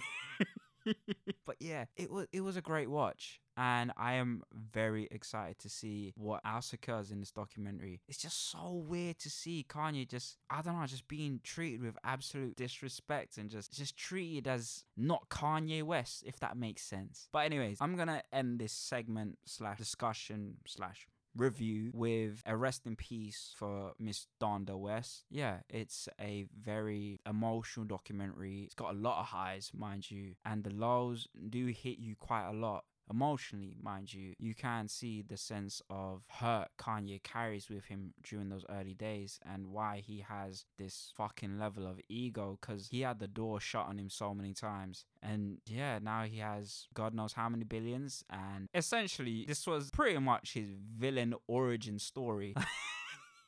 but 1.45 1.55
yeah, 1.59 1.85
it 1.95 2.11
was 2.11 2.27
it 2.31 2.41
was 2.41 2.57
a 2.57 2.61
great 2.61 2.89
watch. 2.89 3.39
And 3.57 3.91
I 3.97 4.13
am 4.13 4.43
very 4.53 5.07
excited 5.11 5.59
to 5.59 5.69
see 5.69 6.13
what 6.15 6.39
else 6.45 6.71
occurs 6.71 7.11
in 7.11 7.19
this 7.19 7.31
documentary. 7.31 8.01
It's 8.07 8.17
just 8.17 8.49
so 8.49 8.83
weird 8.87 9.19
to 9.19 9.29
see 9.29 9.65
Kanye 9.67 10.07
just, 10.07 10.37
I 10.49 10.61
don't 10.61 10.79
know, 10.79 10.85
just 10.87 11.07
being 11.07 11.41
treated 11.43 11.81
with 11.81 11.97
absolute 12.03 12.55
disrespect 12.55 13.37
and 13.37 13.49
just, 13.49 13.73
just 13.73 13.97
treated 13.97 14.47
as 14.47 14.85
not 14.95 15.29
Kanye 15.29 15.83
West, 15.83 16.23
if 16.25 16.39
that 16.39 16.55
makes 16.55 16.81
sense. 16.81 17.27
But 17.33 17.45
anyways, 17.45 17.77
I'm 17.81 17.97
gonna 17.97 18.23
end 18.31 18.57
this 18.59 18.73
segment 18.73 19.37
slash 19.45 19.77
discussion 19.77 20.55
slash 20.65 21.05
review 21.35 21.91
with 21.93 22.41
a 22.45 22.55
rest 22.55 22.85
in 22.85 22.95
peace 22.95 23.53
for 23.55 23.93
Miss 23.99 24.27
Donda 24.41 24.77
West. 24.77 25.25
Yeah, 25.29 25.59
it's 25.69 26.09
a 26.19 26.45
very 26.59 27.19
emotional 27.25 27.85
documentary. 27.85 28.61
It's 28.65 28.75
got 28.75 28.93
a 28.93 28.97
lot 28.97 29.19
of 29.19 29.27
highs, 29.27 29.71
mind 29.73 30.09
you, 30.09 30.35
and 30.45 30.63
the 30.63 30.73
lows 30.73 31.27
do 31.49 31.67
hit 31.67 31.99
you 31.99 32.15
quite 32.15 32.47
a 32.47 32.53
lot 32.53 32.85
emotionally, 33.11 33.75
mind 33.81 34.13
you, 34.13 34.33
you 34.39 34.55
can 34.55 34.87
see 34.87 35.21
the 35.21 35.37
sense 35.37 35.81
of 35.89 36.23
hurt 36.29 36.69
Kanye 36.79 37.21
carries 37.21 37.69
with 37.69 37.85
him 37.85 38.13
during 38.23 38.49
those 38.49 38.65
early 38.69 38.93
days 38.93 39.39
and 39.45 39.67
why 39.67 40.01
he 40.05 40.23
has 40.27 40.65
this 40.77 41.11
fucking 41.15 41.59
level 41.59 41.85
of 41.85 41.99
ego 42.09 42.57
because 42.59 42.87
he 42.87 43.01
had 43.01 43.19
the 43.19 43.27
door 43.27 43.59
shut 43.59 43.87
on 43.87 43.99
him 43.99 44.09
so 44.09 44.33
many 44.33 44.53
times. 44.53 45.05
And 45.21 45.57
yeah, 45.67 45.99
now 46.01 46.23
he 46.23 46.37
has 46.39 46.87
God 46.93 47.13
knows 47.13 47.33
how 47.33 47.49
many 47.49 47.63
billions. 47.63 48.23
And 48.29 48.69
essentially, 48.73 49.45
this 49.47 49.67
was 49.67 49.91
pretty 49.91 50.17
much 50.19 50.53
his 50.53 50.69
villain 50.97 51.33
origin 51.47 51.99
story. 51.99 52.55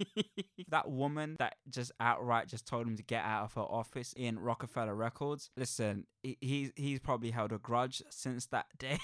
that 0.70 0.90
woman 0.90 1.36
that 1.40 1.56
just 1.70 1.92
outright 2.00 2.48
just 2.48 2.66
told 2.66 2.88
him 2.88 2.98
to 2.98 3.04
get 3.04 3.24
out 3.24 3.44
of 3.46 3.54
her 3.54 3.62
office 3.62 4.14
in 4.16 4.40
Roc-A-Fella 4.40 4.94
Records. 4.94 5.50
Listen, 5.58 6.06
he, 6.22 6.38
he's 6.42 6.72
he's 6.76 7.00
probably 7.00 7.32
held 7.32 7.52
a 7.52 7.58
grudge 7.58 8.02
since 8.10 8.48
that 8.48 8.68
day. 8.78 9.00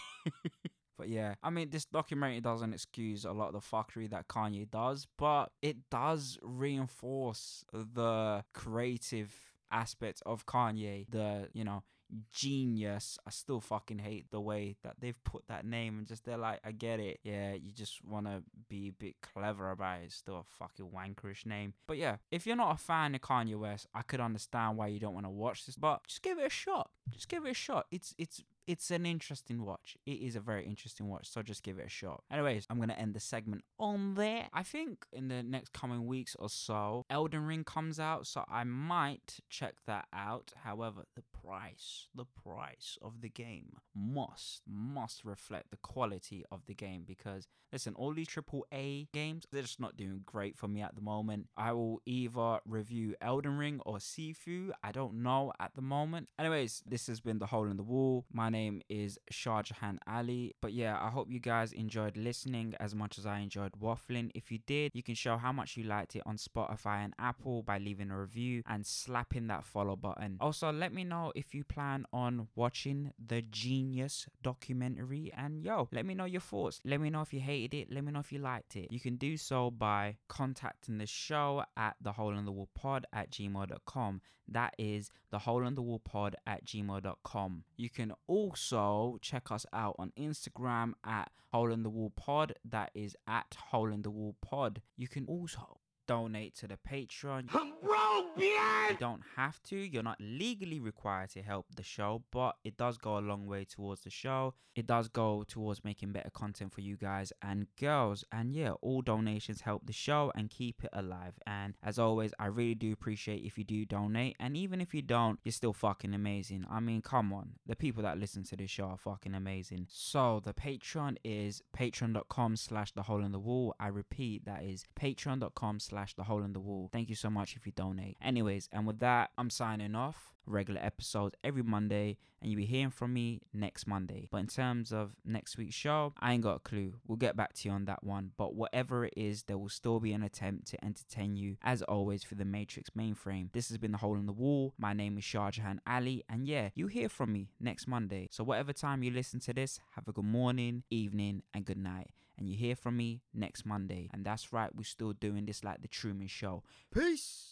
But 1.00 1.08
yeah, 1.08 1.36
I 1.42 1.50
mean, 1.50 1.70
this 1.70 1.86
documentary 1.86 2.42
doesn't 2.42 2.74
excuse 2.74 3.24
a 3.24 3.32
lot 3.32 3.48
of 3.48 3.54
the 3.54 3.60
fuckery 3.62 4.10
that 4.10 4.28
Kanye 4.28 4.70
does, 4.70 5.08
but 5.18 5.48
it 5.62 5.90
does 5.90 6.38
reinforce 6.42 7.64
the 7.72 8.44
creative 8.54 9.34
aspect 9.72 10.22
of 10.26 10.46
Kanye, 10.46 11.06
the, 11.10 11.48
you 11.54 11.64
know, 11.64 11.84
genius. 12.32 13.18
I 13.26 13.30
still 13.30 13.60
fucking 13.60 14.00
hate 14.00 14.32
the 14.32 14.42
way 14.42 14.76
that 14.84 14.96
they've 15.00 15.22
put 15.24 15.48
that 15.48 15.66
name 15.66 15.98
and 15.98 16.08
just 16.08 16.26
they're 16.26 16.38
like, 16.38 16.60
I 16.64 16.72
get 16.72 17.00
it. 17.00 17.20
Yeah, 17.24 17.54
you 17.54 17.72
just 17.72 18.04
want 18.04 18.26
to 18.26 18.44
be 18.68 18.90
a 18.90 18.92
bit 18.92 19.16
clever 19.22 19.72
about 19.72 20.02
it. 20.02 20.06
It's 20.06 20.16
still 20.16 20.38
a 20.38 20.44
fucking 20.58 20.90
wankerish 20.90 21.46
name. 21.46 21.74
But 21.88 21.98
yeah, 21.98 22.18
if 22.32 22.48
you're 22.48 22.56
not 22.56 22.76
a 22.76 22.78
fan 22.78 23.16
of 23.16 23.22
Kanye 23.22 23.58
West, 23.58 23.88
I 23.94 24.02
could 24.02 24.20
understand 24.20 24.78
why 24.78 24.88
you 24.88 25.00
don't 25.00 25.14
want 25.14 25.26
to 25.26 25.32
watch 25.32 25.66
this, 25.66 25.76
but 25.76 26.08
just 26.08 26.22
give 26.22 26.40
it 26.40 26.48
a 26.48 26.50
shot. 26.50 26.90
Just 27.10 27.30
give 27.30 27.46
it 27.46 27.52
a 27.52 27.56
shot. 27.56 27.88
It's 27.92 28.14
it's 28.18 28.44
it's 28.70 28.92
an 28.92 29.04
interesting 29.04 29.66
watch. 29.66 29.98
It 30.06 30.22
is 30.22 30.36
a 30.36 30.40
very 30.40 30.64
interesting 30.64 31.08
watch, 31.10 31.28
so 31.28 31.42
just 31.42 31.64
give 31.64 31.80
it 31.80 31.88
a 31.88 31.90
shot. 31.90 32.24
Anyways, 32.32 32.68
I'm 32.70 32.80
gonna 32.80 32.94
end 32.94 33.16
the 33.16 33.20
segment 33.20 33.64
on 33.80 34.14
there. 34.14 34.48
I 34.54 34.62
think 34.62 35.08
in 35.12 35.28
the 35.28 35.42
next 35.42 35.74
coming 35.74 36.06
weeks 36.06 36.36
or 36.38 36.50
so, 36.50 37.04
Elden 37.10 37.48
Ring 37.48 37.64
comes 37.64 38.00
out, 38.00 38.28
so 38.28 38.46
I 38.48 38.66
might 38.66 39.40
check 39.50 39.74
that 39.88 40.06
out. 40.14 40.54
However, 40.64 41.06
the 41.16 41.24
price, 41.42 42.10
the 42.14 42.26
price 42.26 43.00
of 43.02 43.22
the 43.22 43.30
game 43.30 43.78
must 43.96 44.62
must 44.68 45.26
reflect 45.26 45.72
the 45.72 45.78
quality 45.78 46.46
of 46.52 46.68
the 46.68 46.76
game 46.76 47.06
because 47.08 47.48
listen, 47.74 47.96
all 47.96 48.14
these 48.14 48.28
triple 48.28 48.66
A 48.72 49.08
games, 49.14 49.46
they're 49.52 49.64
just 49.64 49.80
not 49.80 49.98
doing 49.98 50.22
great 50.26 50.58
for 50.58 50.68
me 50.68 50.82
at 50.82 50.96
the 50.96 51.02
moment. 51.02 51.48
I 51.58 51.72
will 51.74 52.02
either 52.06 52.60
review 52.66 53.16
Elden 53.22 53.58
Ring 53.58 53.80
or 53.86 53.98
Sifu. 53.98 54.72
I 54.84 54.92
don't 54.92 55.24
know 55.24 55.54
at 55.60 55.74
the 55.76 55.82
moment. 55.82 56.30
Anyways, 56.38 56.84
this 56.86 57.08
has 57.08 57.20
been 57.20 57.40
the 57.40 57.48
hole 57.48 57.68
in 57.68 57.78
the 57.78 57.84
wall. 57.84 58.26
My 58.32 58.50
name 58.50 58.59
name 58.60 58.82
is 58.90 59.18
Shahjahan 59.32 59.98
Ali. 60.08 60.54
But 60.62 60.74
yeah, 60.74 60.98
I 61.00 61.10
hope 61.10 61.28
you 61.30 61.40
guys 61.40 61.72
enjoyed 61.72 62.16
listening 62.18 62.68
as 62.80 62.94
much 62.94 63.18
as 63.20 63.26
I 63.26 63.40
enjoyed 63.40 63.74
waffling. 63.82 64.32
If 64.36 64.52
you 64.52 64.60
did, 64.66 64.92
you 64.94 65.04
can 65.04 65.16
show 65.16 65.38
how 65.38 65.52
much 65.52 65.78
you 65.78 65.84
liked 65.84 66.16
it 66.16 66.24
on 66.26 66.38
Spotify 66.38 66.98
and 67.06 67.14
Apple 67.20 67.64
by 67.64 67.78
leaving 67.78 68.12
a 68.12 68.20
review 68.20 68.62
and 68.68 68.86
slapping 68.86 69.48
that 69.48 69.64
follow 69.64 69.96
button. 69.96 70.38
Also, 70.42 70.72
let 70.72 70.94
me 70.94 71.04
know 71.04 71.32
if 71.36 71.54
you 71.56 71.64
plan 71.64 72.06
on 72.12 72.48
watching 72.56 73.12
the 73.32 73.42
Jeen-Yuhs 73.42 74.28
documentary. 74.44 75.32
And 75.36 75.64
yo, 75.64 75.88
let 75.92 76.06
me 76.06 76.14
know 76.16 76.26
your 76.26 76.42
thoughts. 76.42 76.80
Let 76.84 77.00
me 77.02 77.10
know 77.10 77.22
if 77.22 77.34
you 77.34 77.40
hated 77.40 77.74
it. 77.74 77.94
Let 77.94 78.04
me 78.04 78.12
know 78.12 78.20
if 78.20 78.32
you 78.32 78.40
liked 78.40 78.76
it. 78.76 78.92
You 78.92 79.00
can 79.00 79.16
do 79.16 79.38
so 79.38 79.72
by 79.72 80.18
contacting 80.28 80.98
the 80.98 81.08
show 81.08 81.64
at 81.78 81.96
the 82.02 82.12
hole 82.12 82.38
in 82.38 82.46
the 82.46 82.52
wall 82.52 82.70
pod 82.76 83.06
at 83.14 83.32
gmail.com. 83.32 84.22
That 84.52 84.74
is 84.80 85.12
the 85.32 85.40
hole 85.40 85.66
in 85.66 85.76
the 85.76 85.82
wall 85.82 86.00
pod 86.00 86.36
at 86.48 86.66
gmail.com. 86.66 87.64
You 87.78 87.90
can 87.90 88.14
also 88.28 88.39
also 88.40 89.18
check 89.22 89.52
us 89.52 89.66
out 89.74 89.96
on 90.00 90.14
Instagram 90.18 90.94
at 91.06 91.32
Hole 91.52 91.74
in 91.74 91.84
the 91.84 91.90
Wall 91.90 92.12
Pod. 92.16 92.54
That 92.64 92.92
is 92.94 93.16
at 93.28 93.58
Hole 93.70 93.92
in 93.92 94.02
the 94.02 94.10
Wall 94.10 94.36
Pod. 94.42 94.82
You 94.96 95.08
can 95.08 95.26
also 95.26 95.79
donate 96.10 96.56
to 96.56 96.68
the 96.68 96.76
Patreon. 96.92 97.48
I'm 97.54 97.74
broke, 97.84 98.36
man! 98.36 98.90
You 98.90 98.98
don't 99.00 99.22
have 99.36 99.62
to. 99.66 99.78
You're 99.78 100.02
not 100.02 100.18
legally 100.20 100.80
required 100.80 101.30
to 101.32 101.44
help 101.44 101.68
the 101.76 101.84
show, 101.84 102.24
but 102.32 102.56
it 102.64 102.78
does 102.78 102.98
go 102.98 103.20
a 103.20 103.22
long 103.22 103.46
way 103.46 103.64
towards 103.64 104.02
the 104.02 104.10
show. 104.10 104.56
It 104.76 104.88
does 104.88 105.10
go 105.10 105.44
towards 105.48 105.84
making 105.84 106.14
better 106.14 106.30
content 106.30 106.74
for 106.74 106.82
you 106.82 106.96
guys 106.96 107.34
and 107.42 107.68
girls. 107.80 108.24
And 108.32 108.56
yeah, 108.56 108.72
all 108.82 109.02
donations 109.02 109.62
help 109.62 109.86
the 109.86 109.94
show 109.94 110.32
and 110.36 110.50
keep 110.50 110.84
it 110.84 110.90
alive. 110.94 111.34
And 111.46 111.74
as 111.84 112.00
always, 112.00 112.34
I 112.40 112.46
really 112.46 112.76
do 112.76 112.94
appreciate 112.94 113.44
if 113.44 113.58
you 113.58 113.64
do 113.64 113.86
donate. 113.86 114.38
And 114.40 114.56
even 114.56 114.80
if 114.80 114.94
you 114.94 115.02
don't, 115.02 115.38
you're 115.44 115.52
still 115.52 115.74
fucking 115.74 116.14
amazing. 116.14 116.66
I 116.72 116.80
mean, 116.80 117.02
come 117.02 117.34
on. 117.34 117.50
The 117.68 117.76
people 117.76 118.04
that 118.04 118.20
listen 118.20 118.44
to 118.46 118.56
this 118.56 118.72
show 118.72 118.86
are 118.86 118.98
fucking 118.98 119.36
amazing. 119.36 119.88
So 119.90 120.42
the 120.44 120.54
Patreon 120.54 121.18
is 121.26 121.62
patreon.com 121.78 122.56
slash 122.56 122.94
the 122.94 123.04
hole 123.04 123.26
in 123.26 123.34
the 123.34 123.40
wall. 123.40 123.76
I 123.80 123.88
repeat, 123.88 124.46
that 124.46 124.64
is 124.64 124.86
patreon.com 124.98 125.80
slash 125.80 125.99
the 126.16 126.24
hole 126.24 126.44
in 126.44 126.54
the 126.54 126.60
wall. 126.60 126.90
Thank 126.92 127.10
you 127.10 127.16
so 127.16 127.30
much 127.30 127.56
if 127.56 127.66
you 127.66 127.72
donate. 127.72 128.18
Anyways, 128.22 128.70
and 128.72 128.86
with 128.88 129.00
that, 129.00 129.32
I'm 129.38 129.50
signing 129.50 129.96
off. 129.96 130.34
Regular 130.46 130.82
episodes 130.82 131.36
every 131.44 131.62
Monday, 131.62 132.18
and 132.42 132.50
you'll 132.50 132.58
be 132.58 132.66
hearing 132.66 132.90
from 132.90 133.14
me 133.14 133.42
next 133.54 133.86
Monday. 133.86 134.28
But 134.32 134.40
in 134.40 134.48
terms 134.48 134.92
of 134.92 135.12
next 135.24 135.60
week's 135.60 135.76
show, 135.76 136.12
I 136.20 136.34
ain't 136.34 136.42
got 136.42 136.56
a 136.56 136.60
clue. 136.60 136.96
We'll 137.06 137.18
get 137.18 137.36
back 137.36 137.54
to 137.54 137.70
you 137.70 137.76
on 137.76 137.86
that 137.86 138.04
one. 138.04 138.32
But 138.36 138.56
whatever 138.56 139.06
it 139.06 139.14
is, 139.16 139.44
there 139.44 139.60
will 139.60 139.70
still 139.70 140.00
be 140.00 140.12
an 140.12 140.24
attempt 140.24 140.68
to 140.70 140.84
entertain 140.84 141.36
you, 141.36 141.58
as 141.62 141.84
always, 141.84 142.24
for 142.24 142.34
the 142.34 142.46
Matrix 142.46 142.90
mainframe. 142.98 143.52
This 143.52 143.70
has 143.70 143.78
been 143.78 143.92
the 143.92 144.00
hole 144.00 144.16
in 144.16 144.26
the 144.26 144.34
wall. 144.34 144.74
My 144.80 144.94
name 144.94 145.20
is 145.20 145.24
Shahjahan 145.24 145.82
Ali, 145.86 146.24
and 146.28 146.48
yeah, 146.48 146.70
you 146.74 146.88
hear 146.88 147.10
from 147.10 147.32
me 147.32 147.52
next 147.60 147.88
Monday. 147.88 148.28
So 148.32 148.44
whatever 148.44 148.74
time 148.74 149.04
you 149.04 149.12
listen 149.12 149.40
to 149.42 149.54
this, 149.54 149.80
have 149.96 150.08
a 150.08 150.12
good 150.12 150.26
morning, 150.26 150.82
evening, 150.90 151.44
and 151.54 151.64
good 151.64 151.78
night. 151.78 152.10
And 152.40 152.48
you 152.48 152.56
hear 152.56 152.76
from 152.76 152.96
me 152.96 153.22
next 153.34 153.66
Monday. 153.66 154.10
And 154.14 154.26
that's 154.26 154.54
right, 154.54 154.74
we're 154.74 154.84
still 154.86 155.12
doing 155.12 155.46
this 155.46 155.62
like 155.64 155.82
the 155.82 155.90
Truman 155.90 156.28
Show. 156.28 156.64
Peace. 156.94 157.49